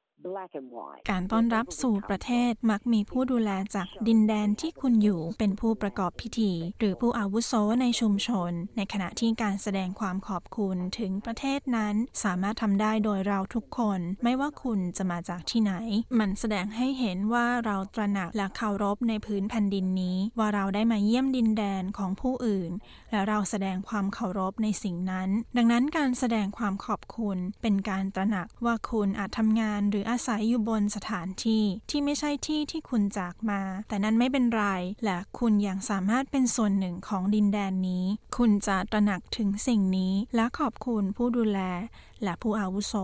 [1.11, 15.73] การต้อนรับสู่ประเทศมักมีผู้ดูแลจากดินแดนที่คุณอยู่เป็นผู้ประกอบพิธี หรือผู้อาวุโสในชุมชน ในขณะที่การแสดงความขอบคุณถึงประเทศนั้น สามารถทำได้โดยเราทุกคน ไม่ว่าคุณจะมาจากที่ไหน
[16.19, 22.71] มันแสดงให้เห็นว่าเราตระหนักและเคารพในพื้นแผ่นดินนี้ ว่าเราได้มาเยี่ยมดินแดนของผู้อื่น
[23.11, 34.65] และเราแสดงความเคารพในสิ่งนั้น ดังนั้นการแสดงความขอบคุณเป็นการตระหนักว่าคุณอาจทำงานหรืออาศัยอยู่บนสถานที่ที่ไม่ใช่ที่ที่คุณจากมา แต่นั้นไม่เป็นไร
[35.05, 38.05] และคุณยังสามารถเป็นส่วนหนึ่งของดินแดนนี้
[38.37, 41.61] คุณจะตระหนักถึงสิ่งนี้และขอบคุณผู้ดูแล
[42.23, 42.95] และผู้อาวุโส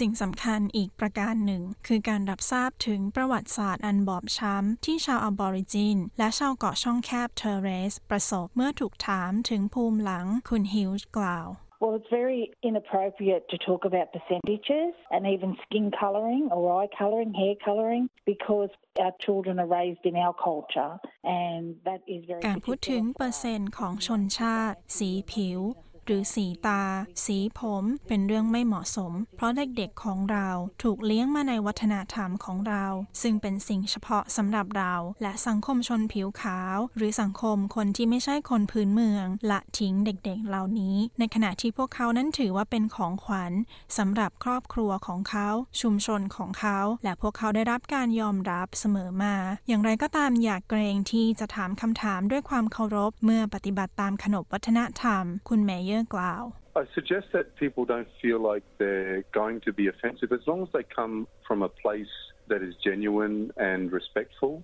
[0.00, 11.48] สิ่งสำคัญอีกประการหนึ่ง คือการรับทราบถึงประวัติศาสตร์อันบอบช้ำที่ชาวอบอริจิน และชาวเกาะช่องแคบเทเรส ประสบเมื่อถูกถามถึงภูมิหลังคุณฮิลส์กล่าว
[11.81, 17.33] Well, it's very inappropriate to talk about percentages and even skin colouring or eye colouring,
[17.33, 18.69] hair colouring, because
[19.03, 20.91] our children are raised in our culture,
[21.41, 22.41] and that is very.
[22.47, 25.59] การพูดถึงเปอร์เซ็นต์ของชนชาติ สีผิว
[26.08, 26.82] หรือสีตา
[27.24, 30.48] สีผม เป็นเรื่องไม่เหมาะสม เพราะเด็กๆของเรา
[30.82, 32.84] ถูกเลี้ยงมาในวัฒนธรรมของเรา
[33.22, 43.52] ซึ่งเป็นสิ่งเฉพาะสำหรับเรา และสังคมชนผิวขาว หรือสังคมคนที่ไม่ใช่คนพื้นเมือง ละทิ้งเด็กๆเหล่านี้ ในขณะที่พวกเขานั้นถือว่าเป็นของขวัญ
[43.98, 45.48] สำหรับครอบครัวของเขา
[45.80, 49.34] ชุมชนของเขา และพวกเขาได้รับการยอมรับเสมอมา
[49.68, 56.52] อย่างไรก็ตามอยากเกรงที่จะถามคำถามด้วยความเคารพ เมื่อปฏิบัติตามขนบวัฒนธรรม คุณเมเยอร์ Glau.
[56.76, 60.68] I suggest that people don't feel like they're going to be offensive as long as
[60.72, 62.06] they come from a place
[62.48, 64.62] that is genuine and respectful.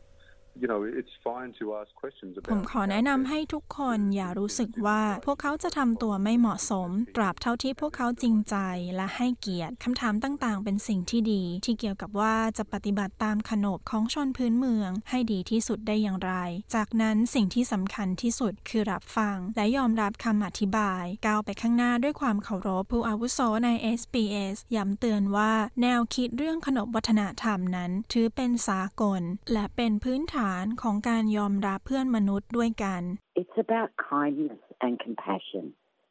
[0.63, 8.57] You know, it's fine to ask questions ผม about ขอแนะนำให้ทุกคนอย่ารู้สึกว่าพวกเขาจะทำตัวไม่เหมาะสม ตราบเท่าที่พวกเขาจริงใจ
[8.97, 16.33] และให้เกียรติคำถามต่างๆ เป็นสิ่งที่ดี ที่เกี่ยวกับว่าจะปฏิบัติตามขนบของชนพื้นเมือง ให้ดีที่สุดได้อย่างไร
[16.75, 33.03] จากนั้นสิ่งที่สำคัญที่สุดคือรับฟัง และยอมรับคำอธิบาย ก้าวไปข้างหน้าด้วยความเคารพผู้อาวุโสใน SBS ย้ำเตือนว่าแนวคิดเรื่องขนบวัฒนธรรมนั้น ถือเป็นสากล และเป็นพื้นฐานานของการยอมรับเพื่อนมนุษย์ด้วยกัน
[33.41, 35.65] It's about kindness and compassion.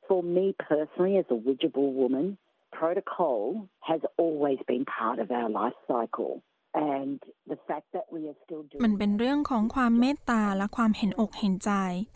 [0.07, 2.25] For me personally, as a widgeable woman,
[2.79, 3.39] protocol
[3.89, 6.33] has always been part of our life cycle.
[6.75, 7.19] And
[7.51, 11.71] the fact that we are still doing มันเป็นเรื่องของความเมตตาและความเห็นอกเห็นใจ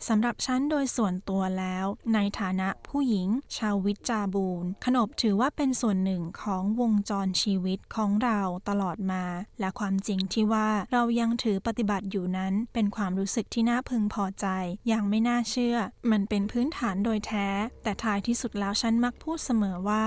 [0.08, 9.24] สำหรับฉันโดยส่วนตัวแล้ว ในฐานะผู้หญิง ชาววิจาบูรขนบถือว่าเป็นส่วนหนึ่งของวงจรชีวิตของเราตลอดมา
[9.60, 14.46] และความจริงที่ว่าเรายังถือปฏิบัติอยู่นั้น เป็นความรู้สึกที่น่าพึงพอใจ
[14.88, 15.76] อย่างไม่น่าเชื่อ
[16.10, 17.48] มันเป็นพื้นฐานโดยแท้
[17.82, 20.04] แต่ท้ายที่สุดแล้วฉันมักพูดเสมอว่า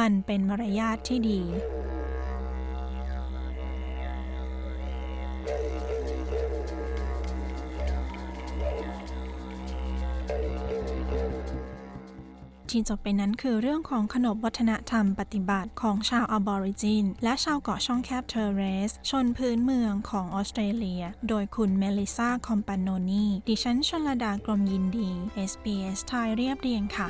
[0.00, 1.42] มันเป็นมารยาทที่ดี
[12.72, 25.10] ที่จบไปนั้นคือเรื่องของขนบวัฒนธรรมปฏิบัติของชาวอบอริจิน และชาวเกาะช่องแคบเทอร์เรส ชนพื้นเมืองของออสเตรเลีย โดยคุณเมลิซาคอมปานโนนีดิฉันชนลดากรมยินดี
[25.50, 27.08] SBS ไทยเรียบเรียงค่ะ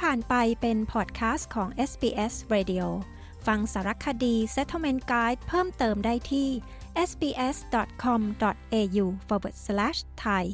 [0.00, 2.86] ผ่านไปเป็นพอดแคสต์ของ SBS Radio
[3.46, 6.48] ฟังสารคดี Settlement Guide เพิ่มเติมได้ที่
[7.08, 10.44] sbs.com.au forward slash thai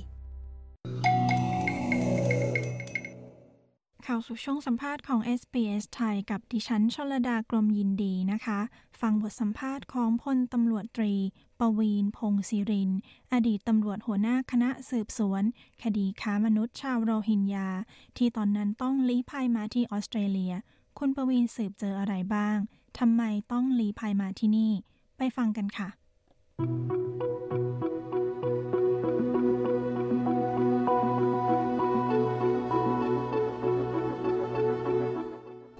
[4.07, 8.61] ข้าวสู่ช่วงสัมภาษณ์ของ SBS ไทยกับดิฉันชลดากรมยินดีนะคะ
[9.01, 11.15] ฟังบทสัมภาษณ์ของพลตำรวจตรี
[11.61, 12.91] ปวีนพงศิริน
[13.33, 15.43] อดีตตำรวจหัวหน้าคณะสืบสวน
[15.83, 17.69] คดีค้ามนุษย์ชาวโรฮิงญา
[18.17, 20.55] ที่ตอนนั้นต้องลี้ภัยมาที่ออสเตรเลีย
[20.99, 22.57] คุณปวีนสืบเจออะไรบ้าง
[22.99, 24.73] ทำไมต้องลี้ภัยมาที่นี่
[25.17, 25.89] ไปฟังกันค่ะ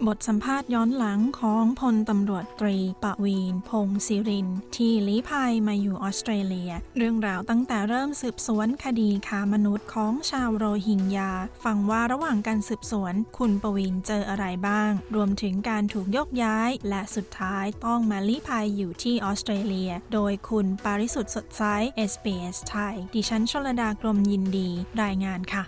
[0.07, 11.33] บทสัมภาษณ์ย้อนหลังของพลตำรวจตรีปวีน พงศิริน ที่ลี้ภัยมาอยู่ออสเตรเลีย เรื่องราวตั้งแต่เริ่มสืบสวนคดีค้ามนุษย์ของชาวโรฮิงญา
[11.65, 21.63] ฟังว่าระหว่างการสืบสวน คุณปวีนเจออะไรบ้าง รวมถึงการถูกยกย้าย และสุดท้ายต้องมาลี้ภัยอยู่ที่ออสเตรเลีย โดยคุณปาริสุทธ์สดใส
[22.11, 24.69] SBS ไทย ดิฉันชลดากรมยินดี
[25.03, 25.65] รายงานค่ะ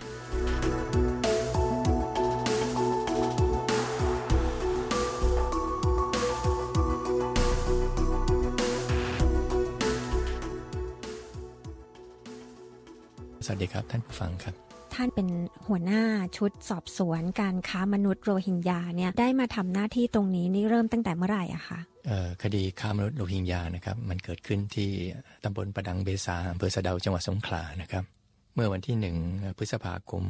[13.49, 14.55] วัสดีครับท่านผู้ฟังครับ
[14.93, 15.27] ท่านเป็น
[15.67, 16.03] หัวหน้า
[16.37, 21.79] ชุดสอบสวนการค้ามนุษย์โรฮิงญาเนี่ยได้มาทำหน้าที่ตรงนี้นี่เริ่มตั้งแต่เมื่อไหร่อะคะ
[22.43, 24.89] คดีค้ามนุษย์โรฮิงญานะครับมันเกิดขึ้นที่
[25.43, 28.03] ตำบลประดังเบซาอำเภอสะเดาจังหวัดสงขลานะครับ
[28.55, 29.15] เมื่อวันที่หนึ่ง
[29.57, 30.23] พฤษภาคม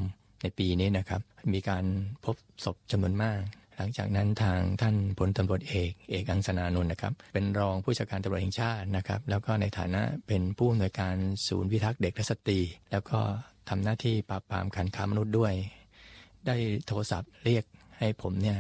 [0.43, 1.21] ในปีนี้นะครับ
[1.53, 1.85] มีการ
[2.25, 3.39] พบศพจำนวนมาก
[3.79, 11.15] หลังจากนั้นทางท่านพลตำรวจเอกเอกอังสนานุนนะครับ เป็นรองผู้จัดการตำรวจแห่งชาตินะครับ แล้วก็ในฐานะเป็นผู้อำนวยการ
[11.47, 12.59] ศูนย์พิทักษ์เด็กและสตรี
[12.91, 13.19] แล้วก็
[13.69, 15.53] ทำหน้าที่ปราบปรามการค้ามนุษย์ด้วย
[16.47, 16.55] ได้
[16.87, 17.63] โทรศัพท์เรียก
[17.99, 18.57] ให้ผมเนี่ย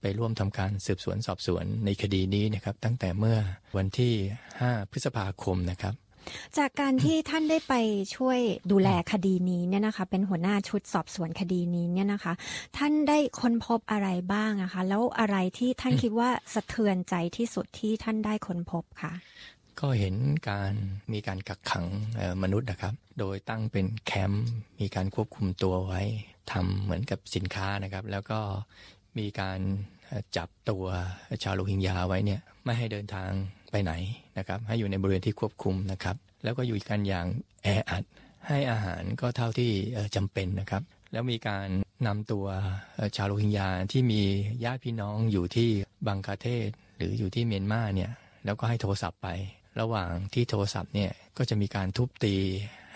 [0.00, 3.38] ไปร่วมทำการสืบสวนสอบสวนในคดีนี้นะครับ ตั้งแต่เมื่อ
[3.76, 4.14] วันที่
[4.52, 5.94] 5 พฤษภาคมนะครับ
[6.58, 7.74] จากการที่ท่านได้ไป
[8.16, 8.38] ช่วย
[8.72, 12.32] ดูแลคดีนี้เนี่ยนะคะ เป็นหัวหน้าชุดสอบสวนคดีนี้เนี่ยนะคะ
[12.76, 19.12] ท่านได้ค้นพบอะไรบ้างอะคะ แล้วอะไรที่ท่านคิดว่าสะเทือนใจที่สุดที่ท่านได้ค้นพบคะ
[19.80, 20.14] ก็เห็น
[20.48, 20.72] การ
[21.12, 21.86] มีการกักขัง
[22.42, 24.46] มนุษย์นะครับ โดยตั้งเป็นแคมป์
[24.80, 26.02] มีการควบคุมตัวไว้
[26.52, 28.40] ทำเหมือนกับสินค้านะครับ แล้วก็
[29.18, 29.60] มีการ
[30.36, 30.84] จับตัว
[31.42, 33.30] ชาวโรฮิงญาไว้เนี่ยไม่ให้เดินทาง
[33.72, 33.92] ไปไหน
[34.38, 37.26] นะครับ ให้อยู่ในบริเวณที่ควบคุมนะครับ แล้วก็อยู่กันอย่าง
[37.62, 38.04] แออัด
[38.48, 39.70] ให้อาหารก็เท่าที่
[40.16, 41.68] จำเป็นนะครับ แล้วมีการ
[42.06, 42.46] นำตัว
[43.16, 44.22] ชาวโรฮิงญาที่มี
[44.64, 45.68] ญาติพี่น้องอยู่ที่
[46.06, 48.10] บังคาเทศ หรืออยู่ที่เมียนมาเนี่ย
[48.44, 49.28] แล้วก็ให้โทรศัพท์ไป
[49.80, 52.36] ระหว่างที่โทรศัพท์เนี่ยก็จะมีการทุบตี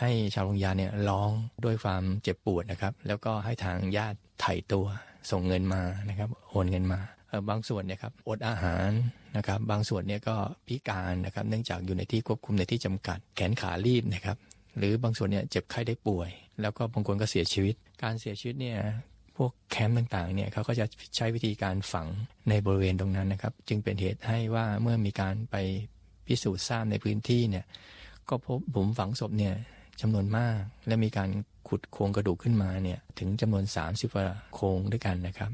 [0.01, 1.31] ให้ชาวโรงยาเนี่ยร้อง
[1.65, 4.87] ด้วยความเจ็บปวดนะครับ แล้วก็ให้ทางญาติไถ่ตัว
[5.31, 7.01] ส่งเงินมานะครับ โอนเงินมา
[7.51, 8.91] บางส่วนเนี่ยครับอดอาหาร
[9.37, 14.37] นะครับ บางส่วนเนี่ยก็พิการนะครับ เนื่องจากอยู่ในที่ควบคุมในที่จำกัด แขนขาลีบนะครับ
[14.79, 16.31] หรือบางส่วนเนี่ยเจ็บไข้ได้ป่วย
[16.61, 18.79] แล้วก็บางคนก็เสียชีวิต การเสียชีวิตเนี่ย
[19.37, 22.07] พวกแคมป์ต่างๆ เนี่ยเขาก็จะใช้วิธีการฝัง
[22.49, 25.57] ในบริเวณตรงนั้นนะครับ จึงเป็นเหตุให้ว่าเมื่อมีการไป
[26.27, 27.65] พิสูจน์ทราบในพื้นที่เนี่ย
[28.29, 29.55] ก็พบบุมฝังศพเนี่ย
[30.01, 31.31] จำนวนมาก และมีการ
[31.69, 35.51] ขุดโครงกระดูกขึ้นมาเนี่ยถึงจำนวน 30กว่าโครงด้วยกันนะครับ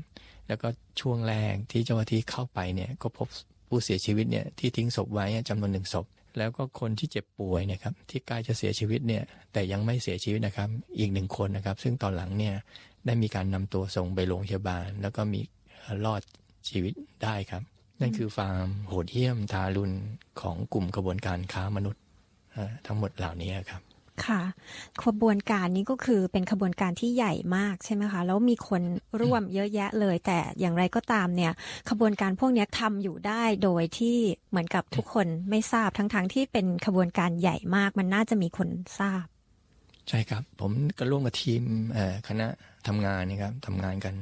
[0.52, 3.28] แล้วก็ช่วงแรกที่เจ้าหน้าที่เข้าไปเนี่ยก็พบ
[3.68, 6.06] ผู้เสียชีวิตเนี่ยที่ทิ้งศพไว้จำนวนหนึ่งศพ
[6.38, 9.22] แล้วก็คนที่เจ็บป่วยนะครับที่ใกล้จะเสียชีวิตเนี่ย
[9.52, 12.54] แต่ยังไม่เสียชีวิตนะครับอีกหนึ่งคนนะครับ ซึ่งตอนหลังเนี่ย
[13.06, 15.40] ได้มีการนำตัวส่งไปโรงพยาบาล แล้วก็มี
[16.04, 16.22] รอด
[16.68, 16.92] ชีวิต
[17.24, 17.62] ได้ครับ
[18.00, 19.92] นั่นคือฟาร์มโหดเหี้ยมทารุณ
[20.40, 22.02] ของกลุ่มกระบวนการค้ามนุษย์
[22.86, 23.82] ทั้งหมดเหล่านี้ครับ
[24.26, 24.42] ค่ะ
[25.04, 28.82] ขบวนการนี้ก็คือเป็นขบวนการที่ใหญ่มากใช่ไหมคะ แล้วมีคน
[29.20, 31.52] ร่วมเยอะแยะเลย แต่อย่างไรก็ตามเนี่ย
[31.90, 34.16] ขบวนการพวกนี้ทำอยู่ได้โดยที่
[34.50, 39.24] เหมือนกับทุกคนไม่ทราบทั้งๆทที่เป็นขบวนการใหญ่มาก มันน่าจะมีคนทราบ
[40.08, 41.62] ใช่ครับ ผมก็ร่วมกับทีม
[42.28, 42.46] คณะ
[42.86, 44.14] ทำงานนะครับทำงานกัน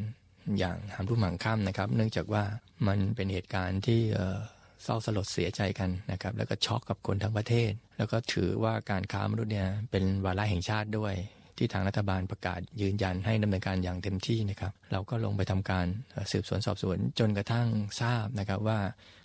[0.58, 2.42] อย่างหามรุ่มหางค่ำนะครับ เนื่องจากว่า
[2.86, 4.00] มันเป็นเหตุการณ์ที่
[4.84, 11.14] เศร้าสลดเสียใจกันนะครับ แล้วก็ช็อกกับคนทั้งประเทศ แล้วก็ถือว่าการค้ามนุษย์เนี่ยเป็นวาระแห่งชาติด้วย
[11.56, 15.86] ที่ทางรัฐบาลประกาศยืนยันให้ดำเนินการอย่างเต็มที่นะครับ เราก็ลงไปทำการ
[16.32, 17.68] สืบสวนสอบสวนจนกระทั่ง
[18.00, 18.78] ทราบนะครับว่า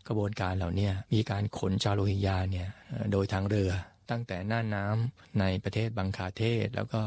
[0.07, 2.69] กระบวนการเหล่านี้มีการขนชาวโรฮิงญาเนี่ย
[3.11, 3.71] โดยทางเรือ
[4.11, 7.01] ตั้งแต่น้าน้ำในประเทศบังคาเทศ แล้วก็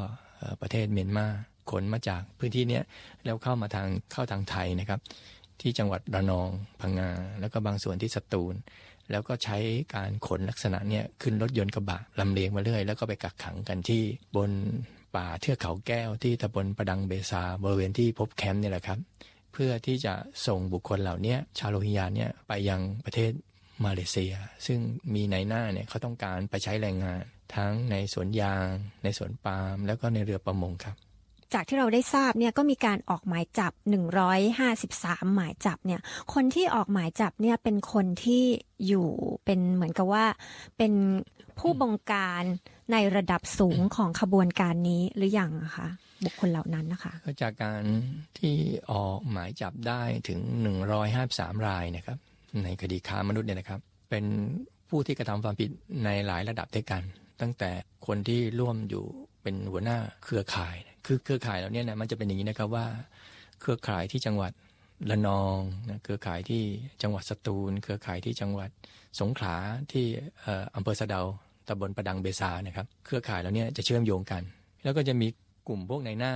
[0.61, 1.27] ประเทศเมียนมา
[1.71, 2.81] ขนมาจากพื้นที่นี้
[3.25, 5.01] แล้วเข้ามาทางเข้าทางไทยนะครับ
[5.61, 6.49] ที่จังหวัดระนอง
[6.81, 8.55] พังงา แล้วก็บางส่วนที่สตูล
[9.11, 9.59] แล้วก็ใช้
[9.95, 14.03] การขนลักษณะเนี้ยขึ้นรถยนต์กระบะลำเลียงมาเรื่อย แล้วก็ไปกักขังกันที่
[14.37, 14.51] บน
[15.17, 18.99] ป่าเทือกเขาแก้วที่ตำบลประดังเบซาบริเวณที่พบแคมป์นี่แหละครับ
[19.53, 20.15] เพื่อที่จะ
[20.47, 23.33] ส่งบุคคลเหล่านี้ชาวโรฮิงญาเนี่ยไปยังประเทศ
[23.85, 24.35] มาเลเซีย
[24.67, 24.79] ซึ่ง
[25.15, 27.21] มีในหน้าเนี่ยเขาต้องการไปใช้แรงงาน
[27.55, 28.67] ทั้งในสวนยาง
[29.05, 30.97] ในสวนปาล์มแล้วก็ในเรือประมงครับ
[31.55, 33.73] จากที่เราได้ทราบเนี่ยก็มีการออกหมายจับ
[34.55, 36.01] 153 หมายจับเนี่ย
[36.35, 38.45] คนที่ออกหมายจับเนี่ยเป็นคนที่
[38.87, 39.09] อยู่
[39.45, 40.25] เป็นเหมือนกับว่า
[40.77, 40.93] เป็น
[41.59, 42.43] ผู้บงการ
[42.93, 45.89] ในระดับสูงของขบวนการนี้หรืออยังคะ
[46.25, 47.83] บุคคลเหล่านั้นนะคะ ก็จากการ
[48.39, 48.57] ที่
[48.93, 50.41] ออกหมายจับได้ถึง
[51.05, 52.19] 153 รายนะครับ
[52.65, 53.81] ในคดีค้ามนุษย์เนี่ยนะครับ
[54.11, 54.25] เป็น
[54.89, 55.71] ผู้ที่กระทำความผิด
[56.05, 57.03] ในหลายระดับด้วยกัน
[57.41, 57.71] ตั้งแต่
[58.07, 59.05] คนที่ร่วมอยู่
[59.43, 60.77] เป็นหัวหน้าเครือข่าย
[61.09, 62.87] คือเครือข่ายเราเนี่ยนะมันจะเป็นอย่างนี้นะครับว่า
[63.61, 64.53] เครือข่ายที่จังหวัด
[65.11, 66.63] ละนองนะเครือข่ายที่
[67.03, 68.71] จังหวัดสตูล เครือข่ายที่จังหวัด
[69.21, 69.55] สงขลา
[69.93, 70.07] ที่
[70.77, 71.21] อำเภอสะเดา
[71.69, 74.43] ตำบลประดังเบซานะครับ เครือข่ายเราเนี่ยจะเชื่อมโยงกัน
[74.85, 75.29] แล้วก็จะมี
[75.69, 76.35] กลุ่มพวกในหน้า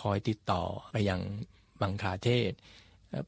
[0.00, 0.62] คอยติดต่อ
[0.92, 1.20] ไปยัง
[1.82, 2.52] บังคลาเทศ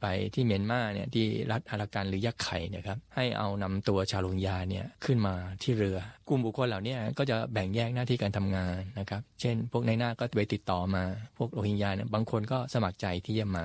[0.01, 11.05] ไปที่เมียนมาเนี่ยที่รัฐอารากันหรือยักไข่เนี่ยครับให้เอานำตัวชาวโรฮิงญาเนี่ยขึ้นมาที่เรือ กลุ่มบุคคลเหล่านี้ก็จะแบ่งแยกหน้าที่การทำงานนะครับ เช่น พวกในหน้าก็ไปติดต่อมา
[11.37, 13.65] พวกโรฮิงญาเนี่ยบางคนก็สมัครใจที่จะมา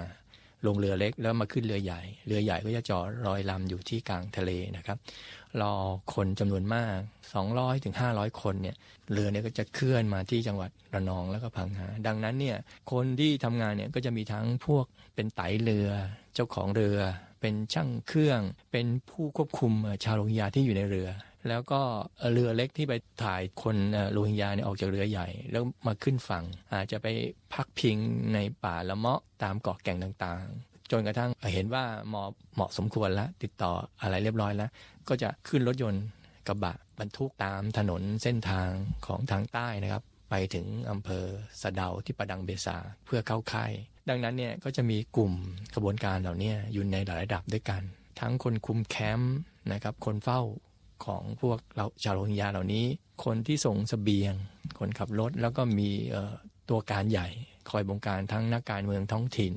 [0.66, 4.98] ลงเรือเล็กแล้วมาขึ้นเรือใหญ่ เรือใหญ่ก็จะจอดรอยลำอยู่ที่กลางทะเลนะครับ
[5.62, 5.74] รอ
[6.14, 6.98] คนจำนวนมาก
[7.42, 8.76] 200ถึง500 คนเนี่ย
[9.12, 12.58] เรือเนี่ยก็จะเคลื่อนมาที่จังหวัดระนองแล้วก็พังงาดังนั้นเนี่ย
[12.92, 14.86] คนที่ทำงานเนี่ยก็จะมีทั้งพวก
[15.16, 15.90] เป็นไตเรือ
[16.34, 17.00] เจ้าของเรือ
[17.42, 18.42] เป็นช่างเครื่อง
[18.72, 21.10] เป็นผู้ควบคุมชาวโรฮิงญาที่อยู่ในเรือ
[21.50, 21.82] แล้วก็
[22.32, 22.94] เรือเล็กที่ไป
[23.24, 23.76] ถ่ายคน
[24.12, 26.44] โรฮิงญาเนี่ยออกจากเรือใหญ่ แล้วมาขึ้นฝั่ง
[26.74, 27.08] อาจจะไป
[27.54, 27.98] พักพิง
[28.34, 33.72] ในป่าละเมาะตามเกาะแก่งต่างๆ จนกระทั่งเห็นว่าเหมาะเหมาะสมควรแล้วติดต่อ
[34.02, 34.70] อะไรเรียบร้อยแล้ว
[35.08, 36.04] ก็จะขึ้นรถยนต์
[36.48, 38.70] กระบะบรรทุกตามถนนเส้นทาง
[39.06, 41.26] ของทางใต้นะครับ ไปถึงอำเภอ
[41.62, 43.72] สะเดาที่ประดังเบซาเพื่อเข้าค่าย
[44.10, 45.34] ดังนั้นเนี่ยก็จะมีกลุ่ม
[45.74, 47.82] กระบวนการเหล่านี้อยู่ในหลายระดับด้วยกัน
[48.20, 49.36] ทั้งคนคุมแคมป์
[49.72, 50.42] นะครับคนเฝ้า
[51.06, 52.86] ของพวกเราชาวโรฮิงญาเหล่านี้
[53.26, 54.34] คนที่ส่งสเสบียง
[54.80, 55.90] คนขับรถ แล้วก็มี
[56.70, 57.28] ตัวการใหญ่
[57.70, 59.54] คอยบงการทั้งนักการเมืองท้องถิ่น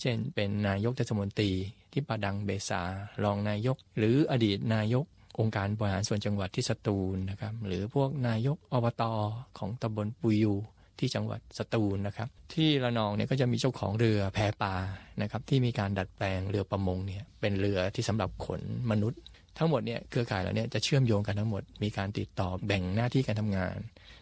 [0.00, 1.52] เช่น เป็นนายกเทศมนตรี
[1.92, 2.82] ที่ปาดังเบซา
[3.24, 5.04] รองนายก หรืออดีตนายก
[5.38, 9.12] องค์การบริหารส่วนจังหวัดที่สตูลนะครับ หรือพวกนายกอบตอ
[9.58, 10.54] ของตำบลปุยู
[10.98, 14.74] ที่จังหวัดสตูลนะครับ ที่ระนองเนี่ยก็จะมีเจ้าของเรือแพปลา
[15.22, 19.20] นะครับ ที่มีการดัดแปลงเรือประมงเนี่ยเป็นเรือที่สำหรับขนมนุษย์
[19.58, 23.76] ทั้งหมดเนี่ยเครือข่ายเหล่านี้จะเชื่อมโยงกันทั้งหมดมีการติดต่อแบ่งหน้าที่การทำงาน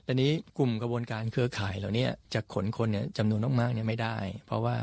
[0.06, 4.16] ตอนนี้กลุ่มกระบวนการเครือข่ายเหล่านี้จะขนคนเนี่ยจำนวนมากๆเนี่ยไม่ได้
[4.46, 4.76] เพราะว่า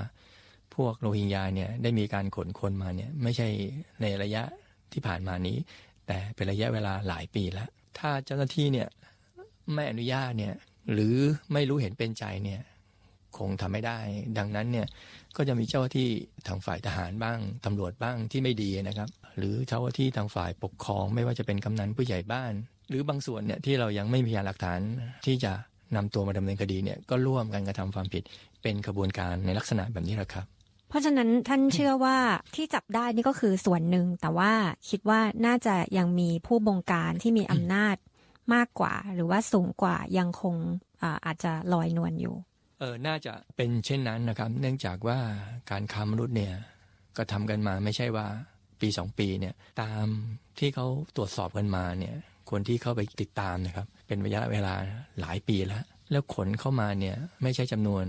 [0.75, 3.47] พวกโรฮิงญาเนี่ยได้มีการขนคนมาเนี่ยไม่ใช่
[4.01, 4.43] ในระยะ
[4.93, 5.57] ที่ผ่านมานี้
[6.07, 8.87] แต่เป็นระยะเวลาหลายปีแล้ว ถ้าเจ้าหน้าที่เนี่ย
[9.73, 10.53] ไม่อนุญาตเนี่ย
[10.93, 11.15] หรือ
[11.53, 12.61] ไม่รู้เห็นเป็นใจเนี่ย
[13.37, 13.99] คงทำไม่ได้
[14.37, 14.87] ดังนั้นเนี่ย
[15.35, 16.09] ก็จะมีเจ้าหน้าที่
[16.47, 22.53] ทางฝ่ายทหารบ้างตำรวจบ้างที่ไม่ดีนะครับ หรือเจ้าหน้าที่ทางฝ่ายปกครอง ไม่ว่าจะเป็นกำนันผู้ใหญ่บ้าน
[22.89, 24.79] หรือบางส่วนเนี่ยที่เรายังไม่มีพยานหลักฐาน
[25.25, 25.51] ที่จะ
[25.95, 28.23] นำตัวมาดำเนินคดีเนี่ยก็ร่วมกันกระทำความผิด
[28.61, 30.45] เป็นกระบวนการในลักษณะแบบนี้แหละครับ
[30.89, 32.17] เพราะฉะนั้นท่านเชื่อว่า
[32.55, 34.51] ที่จับได้นี่ก็คือส่วนหนึ่ง แต่ว่า
[34.89, 37.95] คิดว่าน่าจะยังมีผู้บงการที่มีอำนาจ
[38.53, 40.55] มากกว่า หรือว่าสูงกว่ายังคง
[41.25, 42.35] อาจจะลอยนวลอยู่
[42.79, 45.17] เออน่าจะเป็นเช่นนั้นนะครับ เนื่องจากว่า
[45.71, 46.53] การค้ามนุษย์เนี่ย
[47.17, 48.27] ก็ทำกันมาไม่ใช่ว่า
[48.81, 50.05] ปีสองปีเนี่ยตาม
[50.59, 52.15] ที่เขาตรวจสอบกันมาเนี่ย
[52.49, 54.73] คนที่เข้าไปติดตามนะครับ เป็นระยะเวลา
[55.19, 58.05] หลายปีแล้ว แล้วขนเข้ามาเนี่ยไม่ใช่จำนวน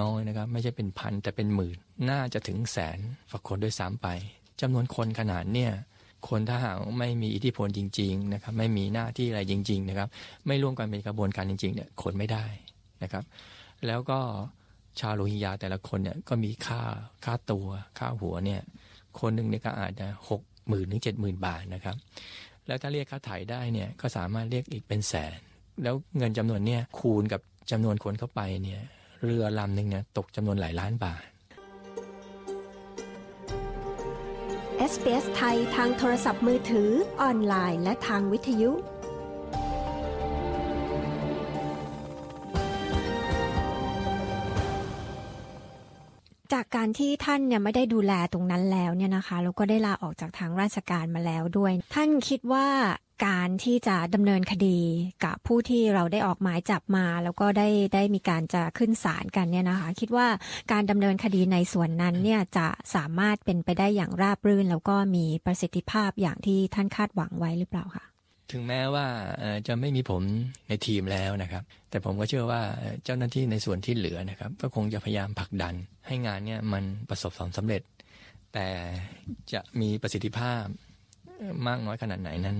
[0.00, 1.76] น้อยๆนะครับ ไม่ใช่เป็นพันแต่เป็นหมื่น
[2.10, 2.98] น่าจะถึงแสน
[3.30, 4.08] ฝักคนด้วยซ้ำไป
[4.60, 5.72] จำนวนคนขนาดเนี่ย
[6.28, 10.08] คนถ้าหากไม่มีอิทธิพลจริง ๆ นะครับ ไม่มีหน้าที่อะไรจริง ๆ นะครับ
[10.46, 12.44] ไม่ร่วมกันเป็นกระบวนการจริงๆเนี่ยขนไม่ได้
[13.02, 13.24] นะครับ
[13.86, 14.18] แล้วก็
[15.00, 16.82] ชาวโรฮิงญาแต่ละคนเนี่ยก็มีค่า
[17.24, 17.66] ค่าตัว
[17.98, 18.62] ค่าหัวเนี่ย
[19.20, 21.96] คนหนึ่งเนี่ยก็อาจจะหกหมื่นถึงเจ็ดหมื่นบาทนะครับ
[22.66, 25.38] แล้วถ้าเรียกค่าถ่ายได้เนี่ยก็สามารถเรียกอีกเป็นแสน
[25.82, 27.40] แล้วเงินจำนวนเนี่ยคูณกับ
[27.70, 28.82] จำนวนคนเข้าไปเนี่ย
[29.24, 31.24] เรือลำหนึ่งเนี่ยตกจำนวนหลายล้านบาท
[34.90, 36.90] SBS ไทยทางโทรศัพท์มือถือ
[37.20, 38.70] ออนไลน์ และทางวิทยุ
[46.54, 52.66] จากการที่ท่านเนี่ยไม่ได้ดูแลตรงนั้นแล้วเนี่ยนะคะแล้วก็ได้ลาออกจากทางราชการมาแล้วด้วย ท่านคิดว่า
[53.26, 54.78] การที่จะดำเนินคดี
[55.24, 60.26] กับผู้ที่เราได้ออกหมายจับมา แล้วก็ได้ได้มีการจะขึ้นศาลกันเนี่ยนะคะ คิดว่า
[60.72, 68.13] การดำเนินคดีในส่วนนั้นเนี่ยจะสามารถเป็นไปได้อย่างราบรื่น แล้วก็มีประสิทธิภาพอย่างที่ท่านคาดหวังไว้หรือเปล่าคะ
[68.50, 69.06] ถึงแม้ว่า
[69.68, 70.22] จะไม่มีผม
[70.68, 72.62] ในทีมแล้วนะครับ แต่ผมก็เชื่อว่า
[73.04, 75.74] เจ้าหน้าที่ในส่วนที่เหลือนะครับ ก็คงจะพยายามผลักดัน
[76.06, 77.82] ให้งานเนี้ยมันประสบความสำเร็จ
[78.54, 78.68] แต่
[79.52, 80.64] จะมีประสิทธิภาพ
[81.66, 82.58] มากน้อยขนาดไหนนั้น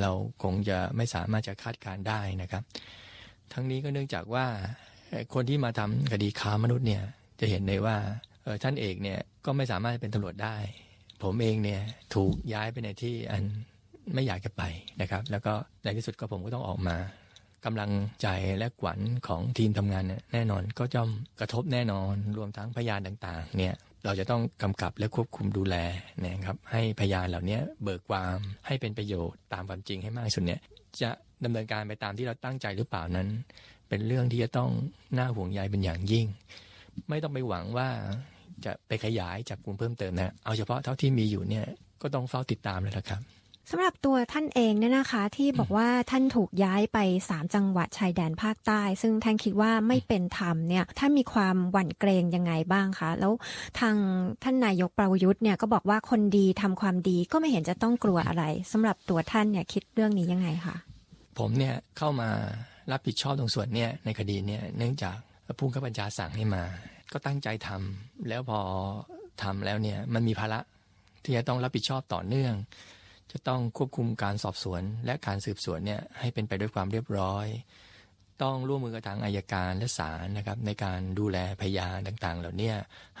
[0.00, 0.12] เรา
[0.42, 2.62] คงจะไม่สามารถจะคาดการได้นะครับ
[3.52, 4.46] ทั้งนี้ก็เนื่องจากว่า
[5.34, 7.02] คนที่มาทำคดีค้ามนุษย์เนี่ย
[7.40, 7.96] จะเห็นเลยว่า
[8.62, 10.56] ท่านเอกเนี่ยก็ไม่สามารถเป็นตำรวจได้
[11.22, 11.82] ผมเองเนี่ย
[12.14, 13.42] ถูกย้ายไปในที่อัน
[14.14, 14.62] ไม่อยากจะไป
[15.00, 15.52] นะครับ แล้วก็
[15.84, 16.96] ในที่สุดก็ผมก็ต้องออกมา
[17.64, 17.90] กำลัง
[18.22, 18.28] ใจ
[18.58, 21.02] และขวัญของทีมทำงานเนี่ยแน่นอนก็จะ
[21.40, 25.76] กระทบแน่นอนรวมทั้งพยานต่างๆ เนี่ยเราจะต้องกำกับและควบคุมดูแล
[26.24, 30.60] นะครับ ให้พยานเหล่านี้เบิกความให้เป็นประโยชน์ตามความจริงให้มากสุดเนี่ย
[31.02, 31.10] จะ
[31.44, 33.28] ดำเนินการไปตามที่เราตั้งใจหรือเปล่านั้น
[33.88, 34.70] เป็นเรื่องที่จะต้อง
[35.18, 36.26] น่าห่วงใยเป็นอย่างยิ่ง
[37.08, 37.88] ไม่ต้องไปหวังว่า
[38.64, 41.66] จะไปขยายจากกลุ่มเพิ่มเติมนะเอาเฉพาะเท่าที่มีอยู่เนี่ย
[42.02, 43.20] ก็ต้องเฝ้าติดตามเลยละครับ
[43.70, 46.98] สำหรับตัวท่านเองเนี่ยนะคะ ที่บอกว่าท่านถูกย้ายไป
[47.30, 53.32] สามจังหวัดชายแดนภาคใต้ ซึ่งท่านคิดว่าไม่เป็นธรรมเนี่ยท่านมีความหวั่นเกรงยังไงบ้างคะแล้ว
[53.80, 53.96] ทาง
[54.42, 60.76] ท่านนายกประยุทธ์เนี่ยก็บอกว่าคนดีทำความดีก็ไม่เห็นจะต้องกลัวอะไรสำหรับตัวท่านเนี่ยคิดเรื่องนี้ยังไงคะ
[61.38, 62.28] ผมเนี่ยเข้ามา
[62.92, 65.16] รับผิดชอบตรงส่วนเนี่ยในคดีเนี่ยเนื่องจาก
[65.58, 66.62] ผู้ข้าบัญชาสั่งให้มา
[67.12, 68.60] ก็ตั้งใจทำแล้วพอ
[69.42, 70.60] ทำแล้วเนี่ยมันมีภาระ
[71.24, 72.54] ที่จะต้องรับผิดชอบต่อเนื่อง
[73.32, 77.46] จะต้องควบคุมการสอบสวน และการสืบสวนเนี่ยให้เป็นไปด้วยความเรียบร้อย
[78.42, 82.72] ต้องร่วมมือกับทางอายการและศาลนะครับในการดูแลพยานต่างๆ เหล่านี้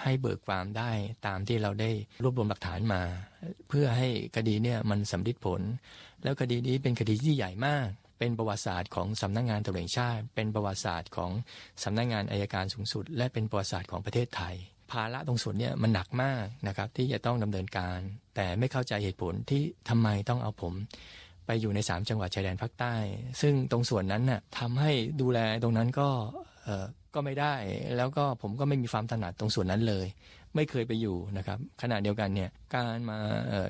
[0.02, 0.90] ให้เบิกความได้
[1.26, 1.90] ตามที่เราได้
[2.22, 3.02] รวบรวมหลักฐานมา
[3.68, 5.60] เพื่อให้คดีเนี่ยมันสำเร็จผล
[6.22, 7.88] แล้วคดีนี้เป็นคดีที่ใหญ่มาก
[8.18, 11.30] เป็นประวัติศาสตร์ของสำนักงงานตำรวจชาติ เป็นประวัติศาสตร์ของ
[11.84, 14.56] สำนักงงานอายการสูงสุด และเป็นประวัติศาสตร์ของประเทศไทย
[14.92, 17.98] ภาระตรงส่วนนี้มันหนักมากนะครับที่จะต้องดำเนินการ
[18.36, 20.74] แต่ไม่เข้าใจเหตุผลที่ทำไมต้องเอาผม
[21.46, 22.94] ไปอยู่ใน 3 จังหวัดชายแดนภาคใต้
[23.40, 26.08] ซึ่งตรงส่วนนั้นน่ะทำให้ดูแลตรงนั้นก็
[26.64, 27.54] เออก็ไม่ได้
[27.96, 30.06] แล้วก็ผมก็ไม่มีความถนัดตรงส่วนนั้นเลย
[30.54, 33.18] ไม่เคยไปอยู่นะครับขณะเดียวกันเนี่ยการมา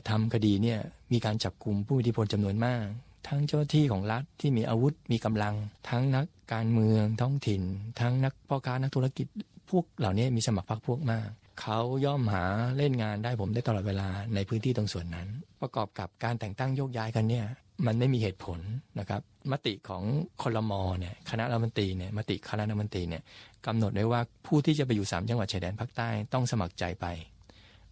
[0.09, 0.81] ทำคดีเนี่ย
[1.13, 2.85] มีการจับกลุ่มผู้มีอิทธิพลจำนวนมาก
[3.29, 5.55] ทั้งเจ้าที่ของรัฐที่มีอาวุธมีกำลัง
[5.91, 7.63] ทั้งนักการเมืองท้องถิ่น
[8.01, 9.27] ทั้งนักพ่อค้านักธุรกิจ
[9.71, 11.29] พวกเหล่านี้มีสมัครพรรคพวกมาก
[11.61, 12.45] เขาย่อมหา
[12.77, 15.29] เล่นงานได้ผมได้ตลอดเวลาในพื้นที่ตรงส่วนนั้น
[15.63, 17.47] ประกอบกับการแต่งตั้งโยกย้ายกันเนี่ย
[17.87, 18.59] มันไม่มีเหตุผล
[18.99, 19.21] นะครับ
[19.53, 20.03] มติของ
[20.43, 23.23] คอรมอเนี่ยคณะรัฐมนตรีเนี่ยมติคณะรัฐมนตรีเนี่ย
[23.67, 27.07] กำหนดไว้ว่าผู้ที่จะไปอยู่สามจังหวัดชายแดนภาคใต้ต้องสมัครใจไป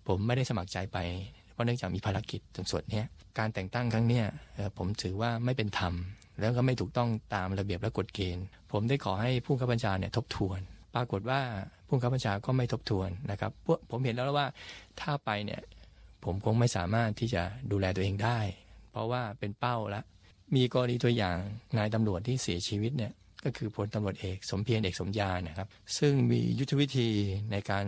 [0.06, 0.98] ผมไม่ได้สมัครใจไป
[1.52, 3.02] เพราะเนื่องจากมีภารกิจตรงส่วนนี้
[3.38, 4.22] การแต่งตั้งครั้งนี้
[4.78, 5.94] ผมถือว่าไม่เป็นธรรม
[6.40, 10.60] แล้วก็ไม่ถูกต้องตามระเบียบและกฎเกณฑ์ ผมได้ขอให้ผู้ข้าบัญชาเนี่ยทบทวน
[10.96, 11.40] ปรากฏว่า
[11.88, 13.52] ผู้ข้าบัญชาก็ไม่ทบทวนนะครับ
[13.90, 14.46] ผมเห็นแล้วว่า
[15.00, 15.60] ถ้าไปเนี่ย
[16.24, 17.42] ผมคงไม่สามารถที่จะ
[17.72, 18.38] ดูแลตัวเองได้
[18.90, 20.02] เพราะว่าเป็นเป้าละ
[20.54, 21.36] มีกรณีตัวอย่าง
[21.78, 23.12] นายตำรวจที่เสียชีวิตเนี่ย
[23.44, 25.68] ก็คือพลตำรวจเอกสมเพียรเอกสมยานะครับ
[25.98, 27.08] ซึ่งมียุทธวิธี
[27.52, 27.86] ในการ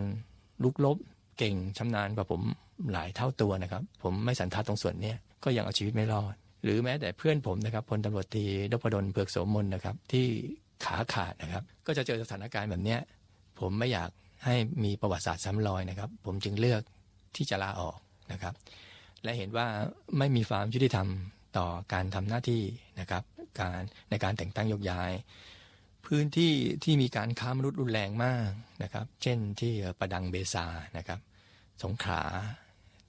[0.63, 0.97] ลุกลบ
[1.37, 2.41] เก่งชำนาญกว่าผม
[2.91, 6.33] หลายเท่าตัวนะครับ ผมไม่สันทัดตรงส่วนนี้ก็ยังเอาชีวิตไม่รอด
[6.63, 10.27] หรือแม้แต่เพื่อนผมนะครับพลตำรวจตีดพดลเผือกโสมนนะครับที่
[10.85, 12.97] ขาขาดนะครับ ก็จะเจอสถานการณ์แบบนี้
[13.59, 14.09] ผมไม่อยาก
[14.45, 16.81] ให้มีประวัติศาสตร์ซ้ำรอยนะครับ ผมจึงเลือก
[17.35, 17.97] ที่จะลาออก
[18.31, 18.53] นะครับ
[19.23, 19.67] และเห็นว่า
[20.17, 21.07] ไม่มีความยุติธรรม
[21.57, 22.63] ต่อการทำหน้าที่
[22.99, 23.23] นะครับ
[23.59, 25.11] การในการแต่งตั้งยกย้าย
[26.05, 26.53] พื้นที่
[26.83, 28.49] ที่มีการค้ามนุษย์รุนแรงมาก
[28.83, 30.65] นะครับ เช่นที่ประดังเบซา
[30.97, 31.19] นะครับ
[31.83, 32.23] สงขลา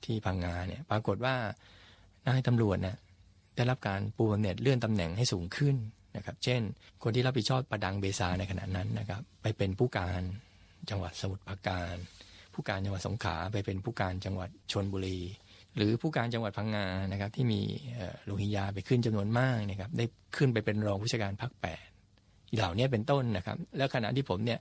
[0.04, 1.34] ที่พังงาเนี่ยปรากฏว่า
[2.26, 2.96] นายตำรวจเนี่ย
[3.56, 5.76] ได้รับการปูบำเหน็จเลื่อนตำแหน่งให้สูงขึ้น
[6.16, 6.61] นะครับ เช่น
[7.02, 10.22] คนที่รับผิดชอบประดังเบซาในขณะนั้นนะครับ ไปเป็นผู้การ
[10.90, 11.94] จังหวัดสมุทรปราการ
[12.54, 15.20] ผู้การจังหวัดสงขลาไปเป็นผู้การจังหวัดชนบุรี
[15.76, 17.61] หรือผู้การจังหวัดพังงานะครับที่มี
[18.24, 20.04] โลหิยาไปขึ้นจำนวนมากนะครับได้
[20.36, 21.84] ขึ้นไปเป็นรองผู้จัดการภาคแปด
[22.56, 24.58] เหล่านี้เป็นต้นนะครับ แล้วขณะที่ผมเนี่ย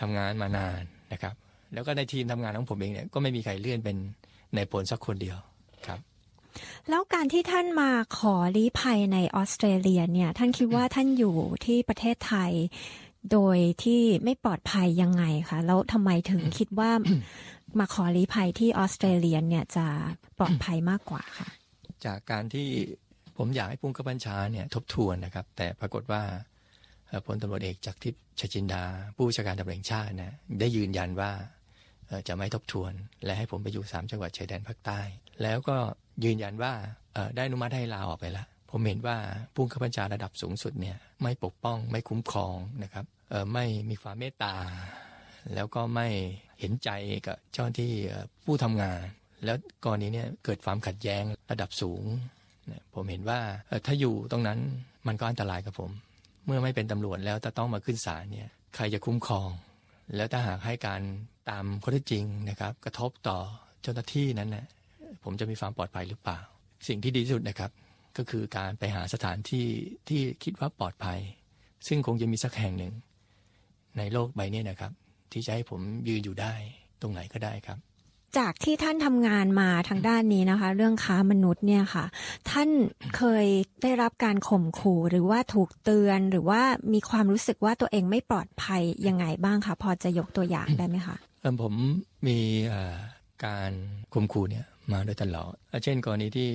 [0.00, 1.34] ทำงานมานานนะครับ
[1.74, 3.96] แล้วก็ในทีมทำงานของผมเองเนี่ยก็ไม่มีใครเลื่อนเป็น
[4.54, 5.38] ในผลสักคนเดียว
[5.86, 6.00] ครับ
[6.88, 12.52] แล้วการที่ท่านมาขอลี้ภัยในออสเตรเลียเนี่ย ท่านคิดว่าท่านอยู่ที่ประเทศไทย
[13.32, 16.90] โดยที่ไม่ปลอดภัยยังไงคะแล้วทำไมถึงคิดว่า
[17.78, 19.86] มาขอลี้ภัยที่ออสเตรเลียเนี่ยจะ
[20.38, 21.48] ปลอดภัยมากกว่าค่ะ
[22.04, 22.68] จากการที่
[23.36, 26.22] ผมอยากให้พุ่งกบัญชาเนี่ยทบทวนนะครับ แต่ปรากฏว่า
[27.26, 28.82] พลตำรวจเอกจากทิพย์ชจินดา
[29.16, 31.30] ผู้ชาการตำรวจชาตินะได้ยืนยันว่า
[32.28, 32.92] จะไม่ทบทวน
[33.24, 35.00] และให้ผมไปอยู่สามจังหวัดชายแดนภาคใต้
[35.42, 35.76] แล้วก็
[36.24, 36.72] ยืนยันว่า
[37.36, 39.16] ได้อนุมัติให้ลาออกไปแล้วผมเห็นว่า
[39.54, 43.04] ผู้ข้าบัญชาระดับสูงสุดเนี่ยไม่ปกป้องไม่คุ้มครองนะครับ
[43.52, 44.54] ไม่มีความเมตตา
[45.54, 46.08] แล้วก็ไม่
[46.60, 46.90] เห็นใจ
[47.26, 47.92] กับเจ้าที่
[48.44, 49.00] ผู้ทำงาน
[49.44, 52.04] แล้วกรณีนี้เกิดความขัดแย้งระดับสูง
[52.94, 53.40] ผมเห็นว่า
[53.86, 54.58] ถ้าอยู่ตรงนั้น
[55.06, 55.90] มันก็อันตรายกับผม
[56.46, 59.48] เมื่อไม่เป็นตำรวจแล้วจะต้องมาขึ้นศาลเนี่ยใครจะคุ้มครอง
[60.16, 61.02] แล้วถ้าหากให้การ
[61.50, 63.38] ตามข้อเท็จจริงนะครับ กระทบต่อ
[63.82, 64.66] เจ้าหน้าที่นั้นนะ
[65.24, 66.38] ผมจะมีความปลอดภัยหรือเปล่า
[66.88, 67.70] สิ่งที่ดีที่สุดนะครับ
[68.16, 69.66] ก็คือการไปหาสถานที่
[70.08, 71.20] ที่คิดว่าปลอดภัย
[71.86, 72.94] ซึ่งคงจะมีสักแห่งหนึ่ง
[73.98, 74.92] ในโลกใบนี้นะครับ
[75.32, 76.54] ที่จะให้ผมยืนอยู่ได้
[77.00, 77.78] ตรงไหนก็ได้ครับ
[78.38, 82.04] จากที่ท่านทำงานมาทางด้านนี้นะคะ เรื่องค้ามนุษย์เนี่ยค่ะ
[82.50, 82.68] ท่าน
[83.16, 83.46] เคย
[83.82, 91.16] ได้รับการข่มขู่หรือว่าถูกเตือนหรือว่ามีความรู้สึกว่าตัวเองไม่ปลอดภัยยังไงบ้างคะพอจะยกตัวอย่างได้ไหมคะ
[91.62, 91.74] ผม
[92.28, 92.38] มี
[93.44, 93.72] การ
[94.14, 96.50] ข่มขู่เนี่ยมาโดยตลอด เช่นกรณีที่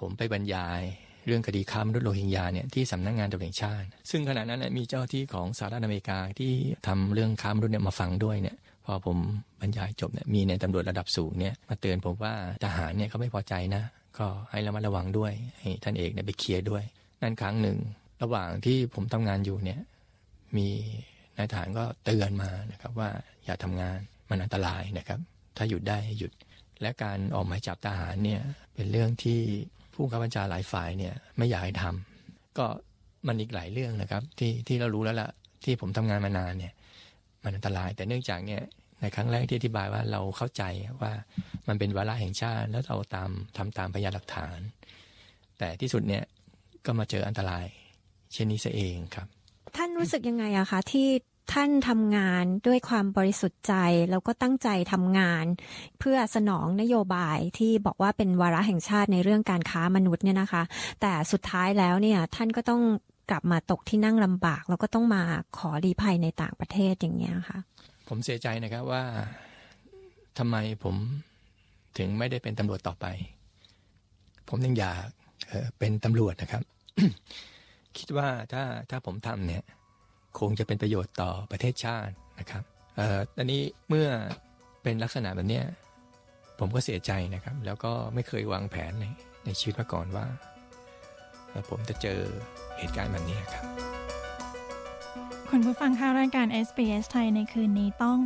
[0.00, 0.82] ผมไปบรรยาย
[1.26, 6.52] เรื่องคดีค้ามนุษย์โรฮิงญาเนี่ยที่สำนักงงานตำรวจแห่งชาติ ซึ่งขณะนั้นมีเจ้าที่ของสหรัฐอเมริกาที่
[6.86, 8.56] ทำเรื่องค้ามนุษย์เนี่ยมาฟังด้วยเนี่ย
[8.86, 9.18] พอผม
[9.60, 13.82] บรรยายจบเนี่ยมีในตำรวจระดับสูงเนี่ยมาเตือนผมว่าทหารเนี่ยเขาไม่พอใจนะ
[14.18, 16.82] ก็ให้ระมัดระวังด้วยให้ท่านเอกเนี่ยไปเคลียร์ด้วย
[17.22, 17.78] นั่นครั้งหนึ่ง
[18.22, 19.80] ระหว่างที่ผมทำงานอยู่เนี่ย
[20.56, 20.68] มี
[21.36, 23.10] นายทหารก็เตือนมานะครับว่า
[23.44, 25.20] อย่าทำงาน มันอันตรายนะครับ
[25.56, 26.32] ถ้าหยุดได้หยุด
[26.80, 28.40] และการออกหมายจับทหารเนี่ย
[28.74, 29.40] เป็นเรื่องที่
[29.94, 32.66] ผู้ข้าบัญชาหลายฝ่ายเนี่ยไม่อยากให้ทำก็
[33.26, 35.30] มันอีกหลายเรื่องนะครับ ที่ที่เรารู้แล้วล่ะ
[35.64, 36.72] ที่ผมทำงานมานานเนี่ย
[37.42, 38.62] มันอันตรายแต่เนื่องจากเนี่ย
[39.00, 40.62] ในครั้งแรกที่อธิบายว่าเราเข้าใจ
[41.02, 41.12] ว่า
[41.68, 44.58] มันเป็นวาระแห่งชาติแล้วเราตามทำตามพยานหลักฐาน
[45.58, 46.24] แต่ที่สุดเนี่ย
[46.86, 47.66] ก็มาเจออันตราย
[48.32, 49.26] เช่นนี้ซะเองครับ
[49.76, 51.08] ท่านรู้สึกยังไงอะคะที่
[51.52, 53.74] ท่านทำงานด้วยความบริสุทธิ์ใจ
[54.10, 55.44] แล้วก็ตั้งใจทำงาน
[55.98, 60.62] เพื่อสนองนโยบายที่บอกว่าเป็นวาระแห่งชาติในเรื่องการค้ามนุษย์เนี่ยนะคะ
[61.00, 62.82] แต่สุดท้ายแล้วเนี่ยท่านก็ต้อง
[63.30, 65.22] กลับมาตกที่นั่งลำบาก แล้วก็ต้องมา
[65.58, 67.58] ขอรีภัยในต่างประเทศอย่างเงี้ยค่ะ
[68.08, 69.02] ผมเสียใจนะครับว่า
[70.38, 70.96] ทำไมผม
[71.98, 73.06] ถึงไม่ได้เป็นตำรวจต่อไป
[74.48, 74.98] ผมยังอยาก
[75.78, 76.62] เป็นตำรวจนะครับ
[77.98, 79.64] คิดว่าถ้าถ้าผมทำเนี่ย
[80.38, 82.62] คงจะเป็นประโยชน์ต่อประเทศชาตินะครับ
[82.96, 84.08] เอ่อตอนนี้เมื่อ
[84.82, 85.62] เป็นลักษณะแบบนี้
[86.58, 89.04] ผมก็เสียใจนะครับ แล้วก็ไม่เคยวางแผนใน
[89.44, 90.26] ในชีวิตมาก่อนว่า
[91.70, 92.20] ผมจะเจอ
[92.78, 93.64] เหตุการณ์แบบนี้ครับ
[95.50, 98.18] คุณผู้ฟังค่ะรายการ SBS ไทยในคืนนี้ต้อง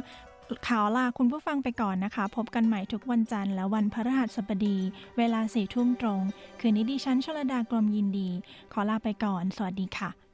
[0.68, 4.78] ข่าวลาคุณผู้ฟังไปก่อนนะคะ พบกันใหม่ทุกวันจันทร์และวันพฤหัสบดี
[5.18, 6.20] เวลาสี่ทุ่มตรง
[6.60, 8.28] คืนนี้ดิฉันชลดากรมยินดี
[8.72, 10.27] ขอลาไปก่อน สวัสดีค่ะ